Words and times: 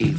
y 0.00 0.14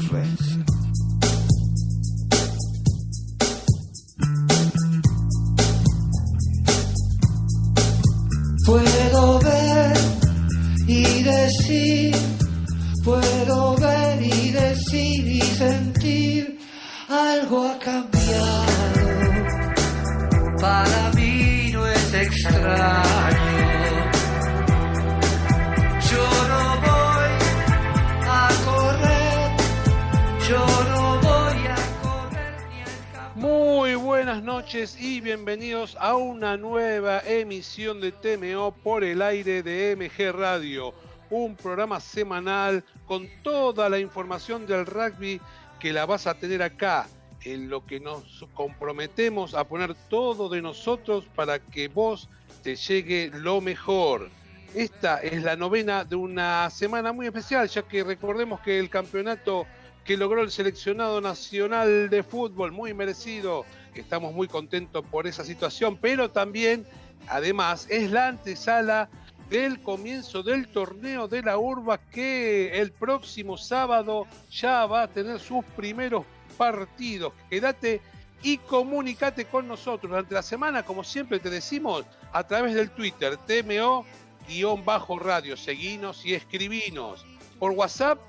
de 37.62 38.12
TMO 38.12 38.72
por 38.84 39.04
el 39.04 39.22
aire 39.22 39.62
de 39.62 39.96
MG 39.96 40.36
Radio, 40.36 40.96
un 41.30 41.56
programa 41.56 42.00
semanal 42.00 42.84
con 43.06 43.28
toda 43.44 43.88
la 43.88 44.00
información 44.00 44.66
del 44.66 44.88
rugby 44.88 45.40
que 45.80 45.94
la 45.94 46.08
vas 46.08 46.26
a 46.26 46.34
tener 46.34 46.64
acá, 46.64 47.08
en 47.44 47.70
lo 47.70 47.86
que 47.86 48.00
nos 48.00 48.48
comprometemos 48.56 49.54
a 49.54 49.64
poner 49.64 49.94
todo 50.10 50.50
de 50.50 50.64
nosotros 50.64 51.26
para 51.36 51.60
que 51.60 51.88
vos 51.88 52.30
te 52.64 52.76
llegue 52.76 53.30
lo 53.32 53.62
mejor. 53.62 54.32
Esta 54.74 55.22
es 55.22 55.44
la 55.44 55.56
novena 55.56 56.04
de 56.04 56.16
una 56.16 56.68
semana 56.72 57.14
muy 57.14 57.28
especial, 57.28 57.70
ya 57.70 57.84
que 57.84 58.04
recordemos 58.04 58.60
que 58.62 58.80
el 58.80 58.90
campeonato 58.90 59.68
que 60.04 60.18
logró 60.18 60.42
el 60.42 60.50
seleccionado 60.50 61.22
nacional 61.22 62.10
de 62.10 62.24
fútbol, 62.24 62.72
muy 62.72 62.92
merecido, 62.96 63.66
estamos 63.94 64.34
muy 64.34 64.48
contentos 64.48 65.06
por 65.12 65.28
esa 65.28 65.44
situación, 65.46 65.98
pero 66.02 66.32
también, 66.32 66.88
además, 67.28 67.88
es 67.90 68.12
la 68.12 68.28
antesala 68.28 69.10
del 69.50 69.82
comienzo 69.82 70.44
del 70.44 70.70
torneo 70.70 71.28
de 71.28 71.44
la 71.44 71.58
urba 71.58 71.98
que 71.98 72.80
el 72.80 72.94
próximo 72.94 73.58
sábado 73.58 74.26
ya 74.50 74.86
va 74.86 75.04
a 75.04 75.10
tener 75.10 75.42
sus 75.42 75.66
primeros 75.76 76.26
partidos. 76.58 77.34
Quédate 77.50 78.02
y 78.44 78.58
comunicate 78.58 79.46
con 79.46 79.68
nosotros 79.68 80.10
durante 80.10 80.34
la 80.34 80.42
semana, 80.42 80.82
como 80.84 81.04
siempre 81.04 81.40
te 81.40 81.50
decimos, 81.50 82.06
a 82.32 82.48
través 82.48 82.74
del 82.74 82.90
Twitter, 82.92 83.38
TMO-radio. 83.46 85.58
Seguinos 85.58 86.26
y 86.26 86.34
escribinos. 86.34 87.26
Por 87.60 87.72
WhatsApp 87.72 88.20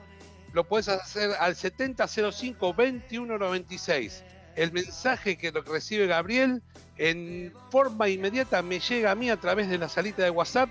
lo 0.53 0.65
puedes 0.65 0.89
hacer 0.89 1.31
al 1.39 1.55
7005-2196. 1.55 4.25
El 4.57 4.73
mensaje 4.73 5.39
que 5.39 5.51
recibe 5.51 6.09
Gabriel 6.09 6.63
en 6.97 7.53
forma 7.71 8.09
inmediata 8.09 8.63
me 8.63 8.81
llega 8.81 9.11
a 9.11 9.15
mí 9.15 9.31
a 9.31 9.37
través 9.37 9.69
de 9.69 9.79
la 9.79 9.89
salita 9.89 10.23
de 10.23 10.31
WhatsApp 10.31 10.69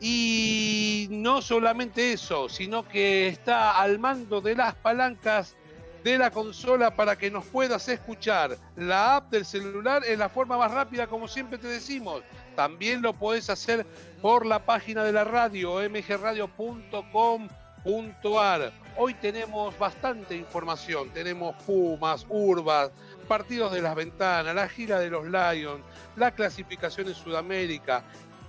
y 0.00 1.08
no 1.10 1.42
solamente 1.42 2.12
eso, 2.12 2.48
sino 2.48 2.86
que 2.86 3.28
está 3.28 3.80
al 3.80 3.98
mando 3.98 4.40
de 4.40 4.54
las 4.54 4.74
palancas 4.76 5.56
de 6.04 6.16
la 6.16 6.30
consola 6.30 6.94
para 6.94 7.16
que 7.16 7.30
nos 7.30 7.44
puedas 7.46 7.88
escuchar. 7.88 8.56
La 8.76 9.16
app 9.16 9.30
del 9.30 9.44
celular 9.44 10.02
es 10.06 10.16
la 10.18 10.28
forma 10.28 10.56
más 10.56 10.70
rápida, 10.70 11.08
como 11.08 11.26
siempre 11.26 11.58
te 11.58 11.66
decimos. 11.66 12.22
También 12.54 13.02
lo 13.02 13.12
puedes 13.12 13.50
hacer 13.50 13.84
por 14.22 14.46
la 14.46 14.64
página 14.64 15.02
de 15.02 15.12
la 15.12 15.24
radio, 15.24 15.80
mgradio.com.ar. 15.88 18.87
Hoy 19.00 19.14
tenemos 19.14 19.78
bastante 19.78 20.34
información. 20.34 21.10
Tenemos 21.10 21.54
Pumas, 21.62 22.26
Urbas, 22.28 22.90
partidos 23.28 23.70
de 23.70 23.80
las 23.80 23.94
ventanas, 23.94 24.52
la 24.52 24.68
gira 24.68 24.98
de 24.98 25.08
los 25.08 25.24
Lions, 25.24 25.84
la 26.16 26.32
clasificación 26.32 27.06
en 27.06 27.14
Sudamérica, 27.14 28.02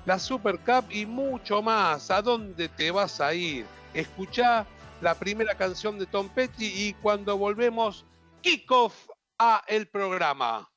la 0.07 0.17
Super 0.17 0.57
Cup 0.57 0.85
y 0.89 1.05
mucho 1.05 1.61
más. 1.61 2.09
¿A 2.09 2.23
dónde 2.23 2.67
te 2.67 2.89
vas 2.89 3.21
a 3.21 3.31
ir? 3.35 3.63
Escuchá 3.93 4.65
la 5.01 5.13
primera 5.13 5.53
canción 5.53 5.99
de 5.99 6.07
Tom 6.07 6.27
Petty 6.29 6.65
y 6.65 6.93
cuando 6.95 7.37
volvemos, 7.37 8.07
kick 8.41 8.71
off 8.71 9.07
a 9.37 9.63
el 9.67 9.87
programa. 9.87 10.67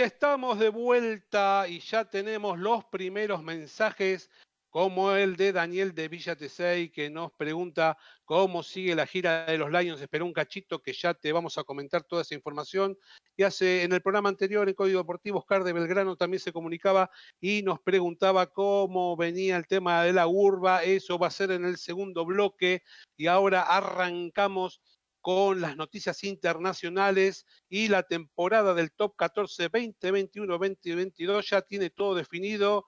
Estamos 0.00 0.58
de 0.58 0.68
vuelta 0.68 1.66
y 1.68 1.80
ya 1.80 2.04
tenemos 2.04 2.58
los 2.58 2.84
primeros 2.84 3.42
mensajes, 3.42 4.30
como 4.68 5.12
el 5.12 5.36
de 5.36 5.52
Daniel 5.52 5.94
de 5.94 6.08
Villa 6.08 6.36
Tesey, 6.36 6.90
que 6.90 7.08
nos 7.08 7.32
pregunta 7.32 7.96
cómo 8.24 8.62
sigue 8.62 8.94
la 8.94 9.06
gira 9.06 9.46
de 9.46 9.56
los 9.56 9.70
Lions. 9.70 10.00
Espera 10.00 10.24
un 10.24 10.34
cachito 10.34 10.82
que 10.82 10.92
ya 10.92 11.14
te 11.14 11.32
vamos 11.32 11.56
a 11.56 11.64
comentar 11.64 12.04
toda 12.04 12.22
esa 12.22 12.34
información. 12.34 12.98
Y 13.36 13.42
hace 13.42 13.84
en 13.84 13.92
el 13.92 14.02
programa 14.02 14.28
anterior, 14.28 14.68
en 14.68 14.74
Código 14.74 14.98
Deportivo, 15.00 15.38
Oscar 15.38 15.64
de 15.64 15.72
Belgrano 15.72 16.16
también 16.16 16.40
se 16.40 16.52
comunicaba 16.52 17.10
y 17.40 17.62
nos 17.62 17.80
preguntaba 17.80 18.52
cómo 18.52 19.16
venía 19.16 19.56
el 19.56 19.66
tema 19.66 20.02
de 20.02 20.12
la 20.12 20.26
urba. 20.26 20.84
Eso 20.84 21.18
va 21.18 21.28
a 21.28 21.30
ser 21.30 21.52
en 21.52 21.64
el 21.64 21.78
segundo 21.78 22.26
bloque. 22.26 22.82
Y 23.16 23.28
ahora 23.28 23.62
arrancamos 23.62 24.82
con 25.26 25.60
las 25.60 25.76
noticias 25.76 26.22
internacionales 26.22 27.46
y 27.68 27.88
la 27.88 28.04
temporada 28.04 28.74
del 28.74 28.92
Top 28.92 29.16
14 29.16 29.72
2021-2022 29.72 31.50
ya 31.50 31.62
tiene 31.62 31.90
todo 31.90 32.14
definido, 32.14 32.86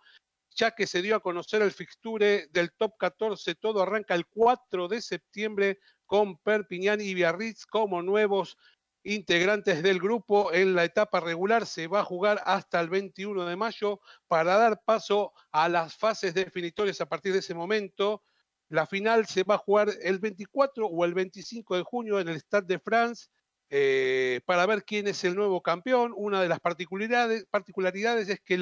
ya 0.55 0.71
que 0.71 0.87
se 0.87 1.03
dio 1.03 1.17
a 1.17 1.21
conocer 1.21 1.63
el 1.63 1.73
fixture 1.73 2.47
del 2.53 2.71
Top 2.75 2.93
14. 2.97 3.57
Todo 3.57 3.83
arranca 3.83 4.15
el 4.15 4.25
4 4.27 4.87
de 4.87 5.03
septiembre 5.03 5.81
con 6.07 6.39
Perpiñán 6.39 7.01
y 7.01 7.13
Biarritz 7.13 7.67
como 7.67 8.03
nuevos 8.03 8.57
integrantes 9.03 9.83
del 9.83 9.99
grupo. 9.99 10.53
En 10.53 10.77
la 10.77 10.85
etapa 10.85 11.19
regular 11.19 11.67
se 11.67 11.89
va 11.89 12.03
a 12.03 12.05
jugar 12.05 12.41
hasta 12.45 12.81
el 12.81 12.89
21 12.89 13.47
de 13.47 13.57
mayo 13.57 14.01
para 14.29 14.57
dar 14.57 14.81
paso 14.85 15.33
a 15.51 15.69
las 15.69 15.97
fases 15.97 16.35
definitorias 16.35 17.01
a 17.01 17.09
partir 17.09 17.33
de 17.33 17.41
ese 17.41 17.55
momento. 17.55 18.23
La 18.69 18.87
final 18.87 19.27
se 19.27 19.45
va 19.45 19.55
a 19.55 19.59
jugar 19.59 19.91
el 20.03 20.19
24 20.19 20.87
o 20.87 21.05
el 21.05 21.15
25 21.15 21.77
de 21.77 21.83
junio 21.83 22.21
en 22.21 22.29
el 22.29 22.41
Stade 22.41 22.67
de 22.67 22.79
France 22.79 23.29
eh, 23.71 24.41
para 24.47 24.65
ver 24.67 24.85
quién 24.85 25.09
es 25.09 25.25
el 25.25 25.35
nuevo 25.35 25.63
campeón. 25.63 26.13
Una 26.17 26.43
de 26.43 26.49
las 26.49 26.61
particularidades, 26.61 28.29
es 28.29 28.41
que 28.41 28.55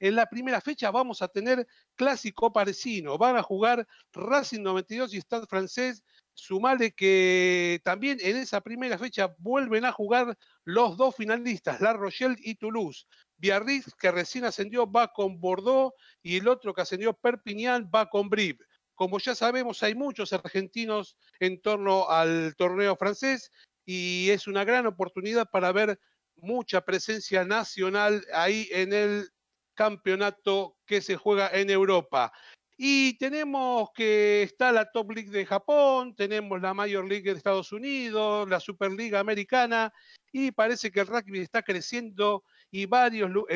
en 0.00 0.16
la 0.16 0.26
primera 0.26 0.60
fecha 0.60 0.90
vamos 0.90 1.22
a 1.22 1.28
tener 1.28 1.66
clásico 1.96 2.52
parecino. 2.52 3.18
Van 3.18 3.36
a 3.36 3.42
jugar 3.42 3.86
Racing 4.12 4.62
92 4.62 5.14
y 5.14 5.20
Stade 5.20 5.46
francés. 5.46 6.02
Sumale 6.34 6.92
que 6.92 7.80
también 7.84 8.18
en 8.20 8.36
esa 8.36 8.60
primera 8.60 8.98
fecha 8.98 9.34
vuelven 9.38 9.84
a 9.84 9.92
jugar 9.92 10.36
los 10.64 10.96
dos 10.96 11.14
finalistas, 11.14 11.80
La 11.80 11.92
Rochelle 11.92 12.36
y 12.38 12.56
Toulouse. 12.56 13.06
Biarritz, 13.36 13.94
que 13.94 14.10
recién 14.10 14.44
ascendió, 14.44 14.90
va 14.90 15.12
con 15.12 15.40
Bordeaux 15.40 15.94
y 16.22 16.36
el 16.38 16.48
otro 16.48 16.74
que 16.74 16.82
ascendió, 16.82 17.12
Perpignan, 17.14 17.88
va 17.94 18.08
con 18.10 18.28
Brive. 18.28 18.58
Como 18.94 19.18
ya 19.18 19.34
sabemos, 19.34 19.82
hay 19.82 19.94
muchos 19.94 20.32
argentinos 20.32 21.16
en 21.40 21.60
torno 21.60 22.08
al 22.08 22.54
torneo 22.56 22.96
francés 22.96 23.50
y 23.84 24.30
es 24.30 24.46
una 24.46 24.64
gran 24.64 24.86
oportunidad 24.86 25.48
para 25.50 25.72
ver 25.72 25.98
mucha 26.36 26.80
presencia 26.82 27.44
nacional 27.44 28.24
ahí 28.32 28.68
en 28.70 28.92
el 28.92 29.28
campeonato 29.74 30.76
que 30.86 31.00
se 31.00 31.16
juega 31.16 31.48
en 31.52 31.70
Europa. 31.70 32.32
Y 32.76 33.16
tenemos 33.18 33.90
que 33.94 34.42
está 34.42 34.72
la 34.72 34.90
Top 34.90 35.12
League 35.12 35.30
de 35.30 35.46
Japón, 35.46 36.14
tenemos 36.16 36.60
la 36.60 36.74
Major 36.74 37.04
League 37.06 37.30
de 37.30 37.36
Estados 37.36 37.72
Unidos, 37.72 38.48
la 38.48 38.58
Superliga 38.58 39.20
Americana, 39.20 39.92
y 40.32 40.50
parece 40.50 40.90
que 40.90 41.00
el 41.00 41.06
rugby 41.06 41.38
está 41.38 41.62
creciendo 41.62 42.42
y 42.72 42.82
en 42.82 42.90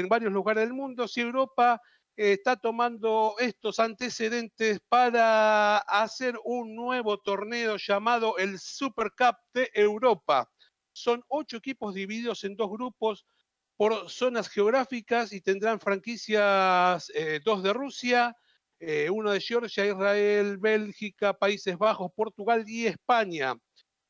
varios 0.08 0.32
lugares 0.32 0.62
del 0.62 0.72
mundo. 0.72 1.08
Si 1.08 1.20
Europa 1.20 1.80
está 2.18 2.56
tomando 2.56 3.36
estos 3.38 3.78
antecedentes 3.78 4.80
para 4.88 5.78
hacer 5.78 6.34
un 6.44 6.74
nuevo 6.74 7.18
torneo 7.18 7.76
llamado 7.76 8.36
el 8.38 8.58
Super 8.58 9.12
Cup 9.16 9.36
de 9.54 9.70
Europa. 9.72 10.50
Son 10.92 11.22
ocho 11.28 11.58
equipos 11.58 11.94
divididos 11.94 12.42
en 12.42 12.56
dos 12.56 12.70
grupos 12.70 13.24
por 13.76 14.10
zonas 14.10 14.48
geográficas 14.48 15.32
y 15.32 15.40
tendrán 15.40 15.78
franquicias, 15.78 17.08
eh, 17.14 17.38
dos 17.44 17.62
de 17.62 17.72
Rusia, 17.72 18.36
eh, 18.80 19.08
uno 19.10 19.30
de 19.30 19.40
Georgia, 19.40 19.86
Israel, 19.86 20.58
Bélgica, 20.58 21.32
Países 21.32 21.78
Bajos, 21.78 22.10
Portugal 22.16 22.64
y 22.66 22.86
España. 22.86 23.54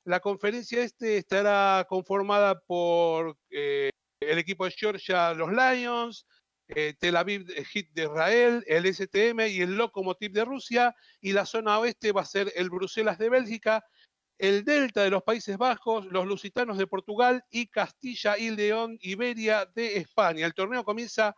La 0.05 0.21
conferencia 0.21 0.83
este 0.83 1.19
estará 1.19 1.85
conformada 1.87 2.59
por 2.61 3.37
eh, 3.51 3.91
el 4.21 4.39
equipo 4.39 4.65
de 4.65 4.71
Georgia, 4.71 5.35
los 5.35 5.51
Lions, 5.53 6.27
eh, 6.69 6.95
Tel 6.99 7.17
Aviv 7.17 7.47
Hit 7.67 7.91
de 7.93 8.05
Israel, 8.05 8.65
el 8.67 8.87
STM 8.87 9.49
y 9.49 9.63
el 9.63 9.77
Lokomotiv 9.77 10.33
de 10.33 10.45
Rusia, 10.45 10.95
y 11.21 11.33
la 11.33 11.47
zona 11.47 11.79
oeste 11.79 12.13
va 12.13 12.23
a 12.23 12.27
ser 12.27 12.53
el 12.57 12.71
Bruselas 12.71 13.19
de 13.19 13.31
Bélgica, 13.31 13.85
el 14.39 14.65
Delta 14.65 15.03
de 15.03 15.11
los 15.11 15.23
Países 15.23 15.57
Bajos, 15.59 16.07
los 16.07 16.27
Lusitanos 16.27 16.79
de 16.79 16.87
Portugal 16.87 17.45
y 17.51 17.67
Castilla 17.67 18.39
y 18.39 18.51
León, 18.51 18.97
Iberia 19.01 19.67
de 19.75 19.97
España. 19.97 20.47
El 20.47 20.55
torneo 20.55 20.85
comienza 20.85 21.35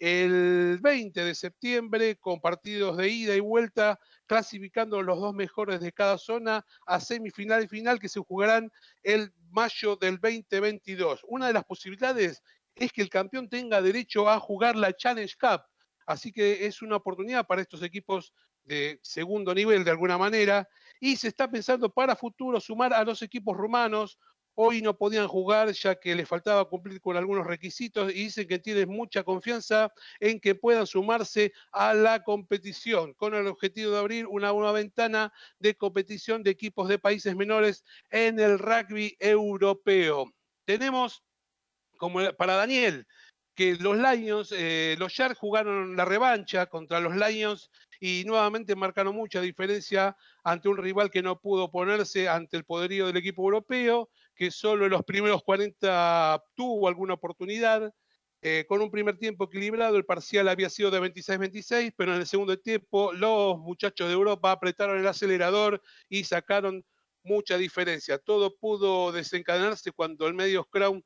el 0.00 0.78
20 0.82 1.24
de 1.24 1.34
septiembre 1.36 2.16
con 2.16 2.40
partidos 2.40 2.96
de 2.96 3.08
ida 3.08 3.36
y 3.36 3.40
vuelta, 3.40 4.00
clasificando 4.26 5.00
los 5.00 5.20
dos 5.20 5.32
mejores 5.32 5.80
de 5.80 5.92
cada 5.92 6.18
zona 6.18 6.66
a 6.86 6.98
semifinal 6.98 7.62
y 7.62 7.68
final 7.68 8.00
que 8.00 8.08
se 8.08 8.18
jugarán 8.18 8.72
el 9.04 9.32
mayo 9.50 9.94
del 9.94 10.18
2022. 10.18 11.20
Una 11.28 11.46
de 11.46 11.52
las 11.52 11.64
posibilidades 11.64 12.42
es 12.74 12.92
que 12.92 13.02
el 13.02 13.10
campeón 13.10 13.48
tenga 13.48 13.82
derecho 13.82 14.28
a 14.28 14.38
jugar 14.40 14.76
la 14.76 14.94
Challenge 14.94 15.34
Cup. 15.38 15.62
Así 16.06 16.32
que 16.32 16.66
es 16.66 16.82
una 16.82 16.96
oportunidad 16.96 17.46
para 17.46 17.62
estos 17.62 17.82
equipos 17.82 18.32
de 18.64 19.00
segundo 19.02 19.54
nivel 19.54 19.84
de 19.84 19.90
alguna 19.90 20.18
manera. 20.18 20.68
Y 21.00 21.16
se 21.16 21.28
está 21.28 21.50
pensando 21.50 21.90
para 21.90 22.16
futuro 22.16 22.60
sumar 22.60 22.92
a 22.92 23.04
los 23.04 23.22
equipos 23.22 23.56
rumanos. 23.56 24.18
Hoy 24.54 24.82
no 24.82 24.98
podían 24.98 25.28
jugar 25.28 25.72
ya 25.72 25.94
que 25.94 26.14
les 26.14 26.28
faltaba 26.28 26.68
cumplir 26.68 27.00
con 27.00 27.16
algunos 27.16 27.46
requisitos 27.46 28.10
y 28.10 28.24
dicen 28.24 28.46
que 28.46 28.58
tienen 28.58 28.90
mucha 28.90 29.24
confianza 29.24 29.90
en 30.20 30.40
que 30.40 30.54
puedan 30.54 30.86
sumarse 30.86 31.54
a 31.72 31.94
la 31.94 32.22
competición 32.22 33.14
con 33.14 33.34
el 33.34 33.46
objetivo 33.46 33.92
de 33.92 33.98
abrir 33.98 34.26
una 34.26 34.52
nueva 34.52 34.72
ventana 34.72 35.32
de 35.58 35.74
competición 35.74 36.42
de 36.42 36.50
equipos 36.50 36.88
de 36.88 36.98
países 36.98 37.34
menores 37.34 37.82
en 38.10 38.38
el 38.38 38.58
rugby 38.58 39.16
europeo. 39.18 40.30
Tenemos 40.66 41.24
como 42.02 42.18
para 42.36 42.56
Daniel, 42.56 43.06
que 43.54 43.76
los 43.76 43.96
Lions, 43.96 44.52
eh, 44.58 44.96
los 44.98 45.12
Sharks 45.12 45.38
jugaron 45.38 45.94
la 45.94 46.04
revancha 46.04 46.66
contra 46.66 46.98
los 46.98 47.14
Lions 47.14 47.70
y 48.00 48.24
nuevamente 48.26 48.74
marcaron 48.74 49.14
mucha 49.14 49.40
diferencia 49.40 50.16
ante 50.42 50.68
un 50.68 50.78
rival 50.78 51.12
que 51.12 51.22
no 51.22 51.38
pudo 51.38 51.70
ponerse 51.70 52.28
ante 52.28 52.56
el 52.56 52.64
poderío 52.64 53.06
del 53.06 53.18
equipo 53.18 53.44
europeo, 53.44 54.10
que 54.34 54.50
solo 54.50 54.86
en 54.86 54.90
los 54.90 55.04
primeros 55.04 55.44
40 55.44 56.42
tuvo 56.56 56.88
alguna 56.88 57.14
oportunidad. 57.14 57.94
Eh, 58.40 58.64
con 58.68 58.82
un 58.82 58.90
primer 58.90 59.16
tiempo 59.16 59.44
equilibrado, 59.44 59.96
el 59.96 60.04
parcial 60.04 60.48
había 60.48 60.70
sido 60.70 60.90
de 60.90 60.98
26-26, 60.98 61.94
pero 61.96 62.16
en 62.16 62.20
el 62.20 62.26
segundo 62.26 62.58
tiempo 62.58 63.12
los 63.12 63.58
muchachos 63.58 64.08
de 64.08 64.14
Europa 64.14 64.50
apretaron 64.50 64.98
el 64.98 65.06
acelerador 65.06 65.80
y 66.08 66.24
sacaron 66.24 66.84
mucha 67.22 67.56
diferencia. 67.58 68.18
Todo 68.18 68.56
pudo 68.56 69.12
desencadenarse 69.12 69.92
cuando 69.92 70.26
el 70.26 70.34
medio 70.34 70.64
Crown 70.64 71.04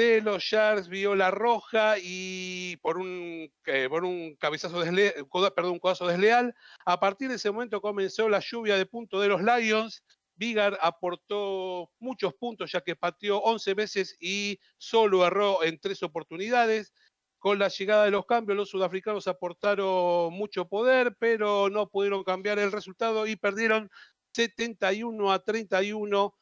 de 0.00 0.22
los 0.22 0.42
Sharks 0.42 0.88
vio 0.88 1.14
la 1.14 1.30
roja 1.30 1.96
y 2.02 2.78
por 2.78 2.96
un, 2.96 3.52
eh, 3.66 3.86
por 3.90 4.04
un 4.04 4.34
cabezazo 4.36 4.80
desleal, 4.80 5.28
codazo 5.28 6.06
desleal. 6.06 6.54
A 6.86 6.98
partir 6.98 7.28
de 7.28 7.34
ese 7.34 7.50
momento 7.50 7.82
comenzó 7.82 8.28
la 8.30 8.40
lluvia 8.40 8.78
de 8.78 8.86
puntos 8.86 9.20
de 9.20 9.28
los 9.28 9.42
Lions. 9.42 10.02
Vigar 10.36 10.78
aportó 10.80 11.90
muchos 11.98 12.32
puntos 12.32 12.72
ya 12.72 12.80
que 12.80 12.96
pateó 12.96 13.40
11 13.40 13.74
veces 13.74 14.16
y 14.20 14.58
solo 14.78 15.26
erró 15.26 15.62
en 15.64 15.78
tres 15.78 16.02
oportunidades. 16.02 16.94
Con 17.38 17.58
la 17.58 17.68
llegada 17.68 18.04
de 18.04 18.10
los 18.10 18.24
cambios, 18.24 18.56
los 18.56 18.70
sudafricanos 18.70 19.28
aportaron 19.28 20.32
mucho 20.32 20.66
poder, 20.66 21.14
pero 21.18 21.68
no 21.68 21.88
pudieron 21.90 22.24
cambiar 22.24 22.58
el 22.58 22.72
resultado 22.72 23.26
y 23.26 23.36
perdieron 23.36 23.90
71 24.32 25.30
a 25.30 25.42
31 25.44 26.34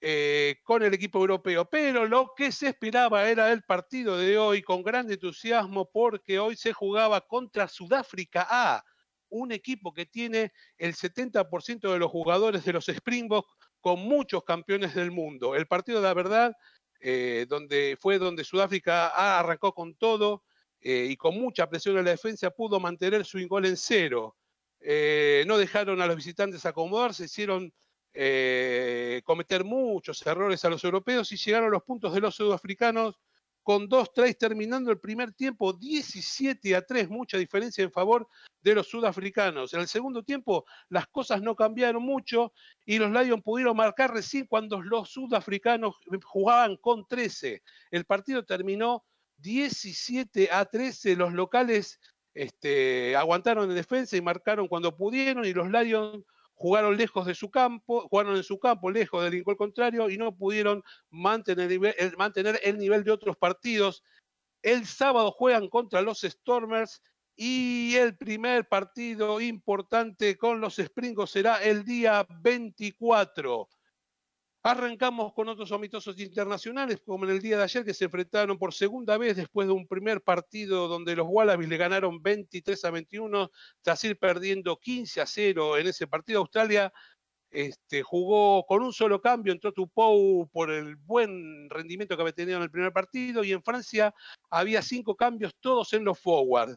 eh, 0.00 0.56
con 0.62 0.82
el 0.82 0.92
equipo 0.92 1.20
europeo. 1.20 1.64
Pero 1.64 2.06
lo 2.06 2.32
que 2.36 2.52
se 2.52 2.68
esperaba 2.68 3.28
era 3.28 3.50
el 3.50 3.62
partido 3.62 4.18
de 4.18 4.36
hoy 4.36 4.62
con 4.62 4.82
gran 4.82 5.10
entusiasmo 5.10 5.90
porque 5.90 6.38
hoy 6.38 6.54
se 6.54 6.74
jugaba 6.74 7.22
contra 7.22 7.66
Sudáfrica 7.66 8.46
A, 8.48 8.84
un 9.30 9.52
equipo 9.52 9.94
que 9.94 10.04
tiene 10.04 10.52
el 10.76 10.94
70% 10.94 11.90
de 11.90 11.98
los 11.98 12.10
jugadores 12.10 12.64
de 12.64 12.74
los 12.74 12.88
Springboks 12.88 13.48
con 13.80 14.00
muchos 14.00 14.44
campeones 14.44 14.94
del 14.94 15.10
mundo. 15.10 15.54
El 15.54 15.66
partido, 15.66 16.02
la 16.02 16.12
verdad, 16.12 16.54
eh, 17.00 17.46
donde 17.48 17.96
fue 17.98 18.18
donde 18.18 18.44
Sudáfrica 18.44 19.08
A 19.08 19.38
arrancó 19.38 19.72
con 19.72 19.94
todo 19.94 20.44
eh, 20.80 21.06
y 21.08 21.16
con 21.16 21.40
mucha 21.40 21.68
presión 21.70 21.96
en 21.96 22.04
la 22.04 22.10
defensa 22.10 22.50
pudo 22.50 22.78
mantener 22.80 23.24
su 23.24 23.38
gol 23.48 23.64
en 23.64 23.78
cero. 23.78 24.36
no 25.46 25.58
dejaron 25.58 26.02
a 26.02 26.06
los 26.06 26.16
visitantes 26.16 26.66
acomodarse, 26.66 27.24
hicieron 27.24 27.72
eh, 28.18 29.20
cometer 29.24 29.62
muchos 29.62 30.26
errores 30.26 30.64
a 30.64 30.70
los 30.70 30.82
europeos 30.84 31.30
y 31.32 31.36
llegaron 31.36 31.70
los 31.70 31.82
puntos 31.82 32.14
de 32.14 32.20
los 32.22 32.34
sudafricanos 32.34 33.20
con 33.62 33.90
2-3 33.90 34.38
terminando 34.38 34.90
el 34.90 34.98
primer 34.98 35.32
tiempo 35.32 35.74
17 35.74 36.76
a 36.76 36.82
3, 36.82 37.10
mucha 37.10 37.36
diferencia 37.36 37.84
en 37.84 37.92
favor 37.92 38.26
de 38.62 38.74
los 38.74 38.86
sudafricanos. 38.86 39.74
En 39.74 39.80
el 39.80 39.88
segundo 39.88 40.22
tiempo 40.22 40.64
las 40.88 41.08
cosas 41.08 41.42
no 41.42 41.54
cambiaron 41.54 42.02
mucho 42.02 42.54
y 42.86 42.98
los 42.98 43.10
Lions 43.10 43.42
pudieron 43.42 43.76
marcar 43.76 44.14
recién 44.14 44.46
cuando 44.46 44.80
los 44.80 45.10
sudafricanos 45.10 45.96
jugaban 46.24 46.76
con 46.76 47.06
13. 47.06 47.62
El 47.90 48.06
partido 48.06 48.44
terminó 48.46 49.04
17 49.38 50.48
a 50.50 50.64
13. 50.64 51.16
Los 51.16 51.34
locales 51.34 52.00
este, 52.32 53.14
aguantaron 53.14 53.68
en 53.68 53.76
defensa 53.76 54.16
y 54.16 54.22
marcaron 54.22 54.68
cuando 54.68 54.96
pudieron 54.96 55.44
y 55.44 55.52
los 55.52 55.70
Lions 55.70 56.24
jugaron 56.56 56.96
lejos 56.96 57.26
de 57.26 57.34
su 57.34 57.50
campo, 57.50 58.08
jugaron 58.08 58.34
en 58.34 58.42
su 58.42 58.58
campo, 58.58 58.90
lejos 58.90 59.22
del 59.22 59.42
gol 59.44 59.56
contrario 59.56 60.10
y 60.10 60.16
no 60.16 60.34
pudieron 60.34 60.82
mantener, 61.10 61.70
el, 61.70 62.16
mantener 62.16 62.58
el 62.62 62.78
nivel 62.78 63.04
de 63.04 63.12
otros 63.12 63.36
partidos. 63.36 64.02
El 64.62 64.86
sábado 64.86 65.30
juegan 65.30 65.68
contra 65.68 66.00
los 66.00 66.22
Stormers 66.22 67.02
y 67.36 67.94
el 67.96 68.16
primer 68.16 68.66
partido 68.66 69.40
importante 69.40 70.38
con 70.38 70.60
los 70.60 70.78
Springos 70.78 71.30
será 71.30 71.62
el 71.62 71.84
día 71.84 72.26
24. 72.40 73.68
Arrancamos 74.68 75.32
con 75.32 75.48
otros 75.48 75.70
amistosos 75.70 76.18
internacionales, 76.18 77.00
como 77.06 77.24
en 77.24 77.30
el 77.30 77.40
día 77.40 77.56
de 77.56 77.62
ayer, 77.62 77.84
que 77.84 77.94
se 77.94 78.06
enfrentaron 78.06 78.58
por 78.58 78.74
segunda 78.74 79.16
vez 79.16 79.36
después 79.36 79.68
de 79.68 79.72
un 79.72 79.86
primer 79.86 80.22
partido 80.22 80.88
donde 80.88 81.14
los 81.14 81.28
Wallabies 81.30 81.68
le 81.68 81.76
ganaron 81.76 82.20
23 82.20 82.84
a 82.84 82.90
21, 82.90 83.52
tras 83.80 84.02
ir 84.02 84.18
perdiendo 84.18 84.76
15 84.76 85.20
a 85.20 85.26
0 85.26 85.78
en 85.78 85.86
ese 85.86 86.08
partido. 86.08 86.40
Australia 86.40 86.92
este, 87.48 88.02
jugó 88.02 88.66
con 88.66 88.82
un 88.82 88.92
solo 88.92 89.20
cambio, 89.20 89.52
entró 89.52 89.72
Tupou 89.72 90.48
por 90.48 90.72
el 90.72 90.96
buen 90.96 91.70
rendimiento 91.70 92.16
que 92.16 92.22
había 92.22 92.34
tenido 92.34 92.56
en 92.56 92.64
el 92.64 92.70
primer 92.72 92.92
partido, 92.92 93.44
y 93.44 93.52
en 93.52 93.62
Francia 93.62 94.12
había 94.50 94.82
cinco 94.82 95.14
cambios, 95.14 95.54
todos 95.60 95.92
en 95.92 96.02
los 96.02 96.18
forward 96.18 96.76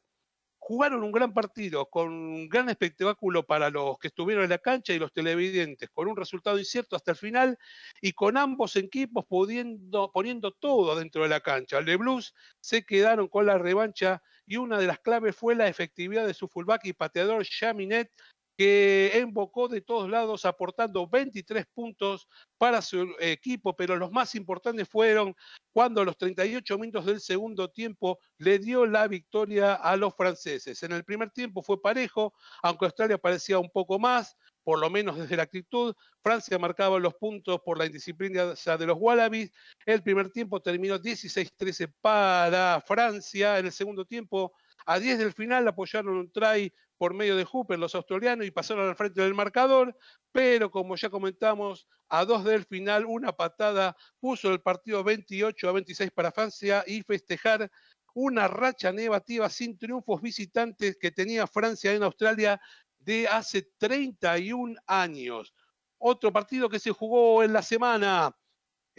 jugaron 0.69 1.03
un 1.03 1.11
gran 1.11 1.33
partido, 1.33 1.89
con 1.89 2.09
un 2.13 2.47
gran 2.47 2.69
espectáculo 2.69 3.43
para 3.43 3.71
los 3.71 3.97
que 3.97 4.09
estuvieron 4.09 4.43
en 4.43 4.51
la 4.51 4.59
cancha 4.59 4.93
y 4.93 4.99
los 4.99 5.11
televidentes, 5.11 5.89
con 5.89 6.07
un 6.07 6.15
resultado 6.15 6.59
incierto 6.59 6.95
hasta 6.95 7.09
el 7.09 7.17
final 7.17 7.57
y 8.01 8.11
con 8.11 8.37
ambos 8.37 8.75
equipos 8.75 9.25
pudiendo, 9.25 10.11
poniendo 10.11 10.51
todo 10.51 10.95
dentro 10.95 11.23
de 11.23 11.29
la 11.29 11.39
cancha. 11.39 11.79
El 11.79 11.97
Blues 11.97 12.35
se 12.59 12.85
quedaron 12.85 13.29
con 13.29 13.47
la 13.47 13.57
revancha 13.57 14.21
y 14.45 14.57
una 14.57 14.77
de 14.77 14.85
las 14.85 14.99
claves 14.99 15.35
fue 15.35 15.55
la 15.55 15.67
efectividad 15.67 16.27
de 16.27 16.35
su 16.35 16.47
fullback 16.47 16.85
y 16.85 16.93
pateador 16.93 17.43
Chaminet, 17.45 18.11
que 18.59 19.11
embocó 19.13 19.69
de 19.69 19.79
todos 19.79 20.09
lados 20.09 20.43
aportando 20.43 21.07
23 21.07 21.65
puntos 21.73 22.27
para 22.57 22.81
su 22.81 23.07
equipo, 23.21 23.73
pero 23.73 23.95
los 23.95 24.11
más 24.11 24.35
importantes 24.35 24.85
fueron 24.89 25.33
cuando 25.71 26.01
a 26.01 26.03
los 26.03 26.17
38 26.17 26.77
minutos 26.77 27.05
del 27.05 27.21
segundo 27.21 27.69
tiempo 27.69 28.19
le 28.37 28.59
dio 28.59 28.85
la 28.85 29.07
victoria 29.07 29.75
a 29.75 29.95
los 29.95 30.13
franceses. 30.13 30.83
En 30.83 30.91
el 30.91 31.05
primer 31.05 31.31
tiempo 31.31 31.61
fue 31.61 31.81
parejo, 31.81 32.33
aunque 32.61 32.83
Australia 32.83 33.17
parecía 33.17 33.59
un 33.59 33.69
poco 33.69 33.97
más, 33.97 34.35
por 34.65 34.77
lo 34.77 34.89
menos 34.89 35.17
desde 35.17 35.37
la 35.37 35.43
actitud. 35.43 35.95
Francia 36.21 36.59
marcaba 36.59 36.99
los 36.99 37.13
puntos 37.13 37.61
por 37.63 37.77
la 37.77 37.85
indisciplina 37.85 38.55
de 38.55 38.85
los 38.85 38.97
Wallabies. 38.99 39.53
El 39.85 40.03
primer 40.03 40.31
tiempo 40.31 40.61
terminó 40.61 40.99
16-13 40.99 41.93
para 42.01 42.83
Francia. 42.85 43.57
En 43.57 43.67
el 43.67 43.71
segundo 43.71 44.03
tiempo, 44.03 44.51
a 44.85 44.99
10 44.99 45.17
del 45.17 45.31
final, 45.31 45.65
apoyaron 45.65 46.17
un 46.17 46.29
try 46.29 46.73
por 46.99 47.13
medio 47.13 47.37
de 47.37 47.45
Hooper 47.45 47.79
los 47.79 47.95
australianos 47.95 48.45
y 48.45 48.51
pasaron 48.51 48.89
al 48.89 48.95
frente 48.97 49.21
del 49.21 49.33
marcador, 49.33 49.95
pero 50.33 50.69
como 50.69 50.97
ya 50.97 51.09
comentamos, 51.09 51.87
a 52.09 52.25
dos 52.25 52.43
del 52.43 52.65
final 52.65 53.05
una 53.05 53.31
patada 53.31 53.95
puso 54.19 54.51
el 54.51 54.59
partido 54.59 55.01
28 55.01 55.69
a 55.69 55.71
26 55.71 56.11
para 56.11 56.33
Francia 56.33 56.83
y 56.85 57.01
festejar 57.01 57.71
una 58.13 58.49
racha 58.49 58.91
negativa 58.91 59.49
sin 59.49 59.77
triunfos 59.77 60.21
visitantes 60.21 60.97
que 60.99 61.11
tenía 61.11 61.47
Francia 61.47 61.93
en 61.93 62.03
Australia 62.03 62.59
de 62.97 63.29
hace 63.29 63.61
31 63.77 64.75
años. 64.85 65.53
Otro 65.99 66.33
partido 66.33 66.67
que 66.67 66.79
se 66.79 66.91
jugó 66.91 67.43
en 67.43 67.53
la 67.53 67.61
semana, 67.61 68.35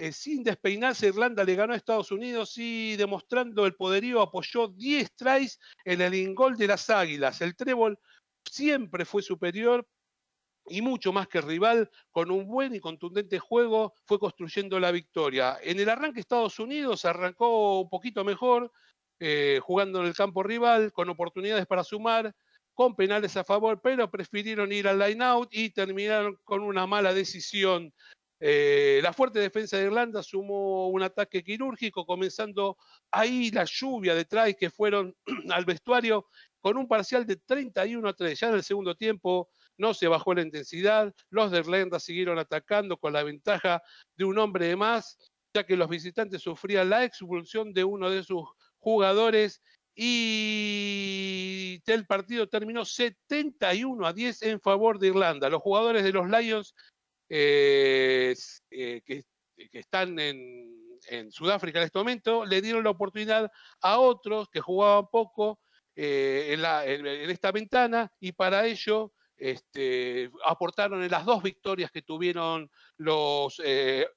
eh, 0.01 0.13
sin 0.13 0.43
despeinarse, 0.43 1.09
Irlanda 1.09 1.45
le 1.45 1.55
ganó 1.55 1.75
a 1.75 1.77
Estados 1.77 2.11
Unidos 2.11 2.55
y 2.57 2.97
demostrando 2.97 3.67
el 3.67 3.75
poderío 3.75 4.23
apoyó 4.23 4.69
10 4.69 5.15
tries 5.15 5.61
en 5.85 6.01
el 6.01 6.15
ingol 6.15 6.57
de 6.57 6.69
las 6.69 6.89
Águilas. 6.89 7.43
El 7.43 7.55
trébol 7.55 7.99
siempre 8.51 9.05
fue 9.05 9.21
superior 9.21 9.87
y 10.67 10.81
mucho 10.81 11.13
más 11.13 11.29
que 11.29 11.43
rival, 11.43 11.91
con 12.11 12.31
un 12.31 12.47
buen 12.47 12.75
y 12.75 12.81
contundente 12.81 13.39
juego, 13.39 13.93
fue 14.07 14.19
construyendo 14.19 14.81
la 14.81 14.91
victoria. 14.91 15.59
En 15.63 15.79
el 15.79 15.89
arranque 15.91 16.21
Estados 16.21 16.59
Unidos 16.59 17.05
arrancó 17.05 17.81
un 17.81 17.91
poquito 17.91 18.25
mejor, 18.25 18.73
eh, 19.19 19.61
jugando 19.63 20.01
en 20.01 20.07
el 20.07 20.15
campo 20.15 20.43
rival, 20.43 20.93
con 20.93 21.11
oportunidades 21.11 21.67
para 21.67 21.85
sumar, 21.85 22.35
con 22.73 22.97
penales 22.97 23.37
a 23.37 23.45
favor, 23.45 23.81
pero 23.83 24.11
prefirieron 24.11 24.73
ir 24.73 24.89
al 24.89 24.99
line 24.99 25.23
out 25.23 25.49
y 25.53 25.71
terminaron 25.71 26.39
con 26.45 26.63
una 26.63 26.87
mala 26.87 27.13
decisión. 27.13 27.93
Eh, 28.43 29.01
la 29.03 29.13
fuerte 29.13 29.39
defensa 29.39 29.77
de 29.77 29.85
Irlanda 29.85 30.23
sumó 30.23 30.89
un 30.89 31.03
ataque 31.03 31.45
quirúrgico, 31.45 32.07
comenzando 32.07 32.79
ahí 33.11 33.51
la 33.51 33.65
lluvia 33.67 34.15
de 34.15 34.25
tries 34.25 34.57
que 34.57 34.71
fueron 34.71 35.15
al 35.51 35.67
vestuario 35.67 36.27
con 36.59 36.79
un 36.79 36.89
parcial 36.89 37.27
de 37.27 37.37
31 37.37 38.09
a 38.09 38.15
3. 38.15 38.41
Ya 38.41 38.49
en 38.49 38.55
el 38.55 38.63
segundo 38.63 38.95
tiempo 38.95 39.51
no 39.77 39.93
se 39.93 40.09
bajó 40.09 40.35
la 40.35 40.43
intensidad, 40.43 41.15
los 41.29 41.51
de 41.51 41.59
Irlanda 41.59 42.01
siguieron 42.01 42.39
atacando 42.39 42.97
con 42.97 43.13
la 43.13 43.23
ventaja 43.23 43.83
de 44.17 44.25
un 44.25 44.39
hombre 44.39 44.67
de 44.67 44.77
más, 44.77 45.19
ya 45.55 45.65
que 45.65 45.77
los 45.77 45.89
visitantes 45.89 46.43
sufrían 46.43 46.89
la 46.89 47.05
expulsión 47.05 47.73
de 47.75 47.85
uno 47.85 48.09
de 48.09 48.23
sus 48.23 48.45
jugadores 48.79 49.61
y 49.95 51.83
el 51.87 52.07
partido 52.07 52.49
terminó 52.49 52.85
71 52.85 54.07
a 54.07 54.13
10 54.13 54.43
en 54.43 54.61
favor 54.61 54.99
de 54.99 55.09
Irlanda. 55.09 55.51
Los 55.51 55.61
jugadores 55.61 56.05
de 56.05 56.13
los 56.13 56.29
Lions 56.29 56.75
eh, 57.33 58.35
eh, 58.71 59.03
que, 59.07 59.25
están 59.73 60.19
en, 60.19 60.69
Sudáfrica 61.31 61.79
en 61.79 61.87
este 61.87 61.99
momento, 61.99 62.45
le 62.45 62.61
dieron 62.61 62.85
la 62.85 62.91
oportunidad 62.91 63.51
a 63.81 63.99
otros 63.99 64.49
que 64.51 64.61
jugaban 64.61 65.07
poco 65.11 65.61
eh, 65.97 66.57
en, 66.57 67.31
esta 67.31 67.53
ventana 67.53 68.13
y 68.21 68.33
para 68.33 68.67
ello 68.67 69.13
este, 69.37 70.31
aportaron 70.45 71.03
en 71.03 71.11
las 71.11 71.25
dos 71.25 71.43
victorias 71.43 71.91
que 71.91 72.03
tuvieron 72.03 72.71
los 72.99 73.61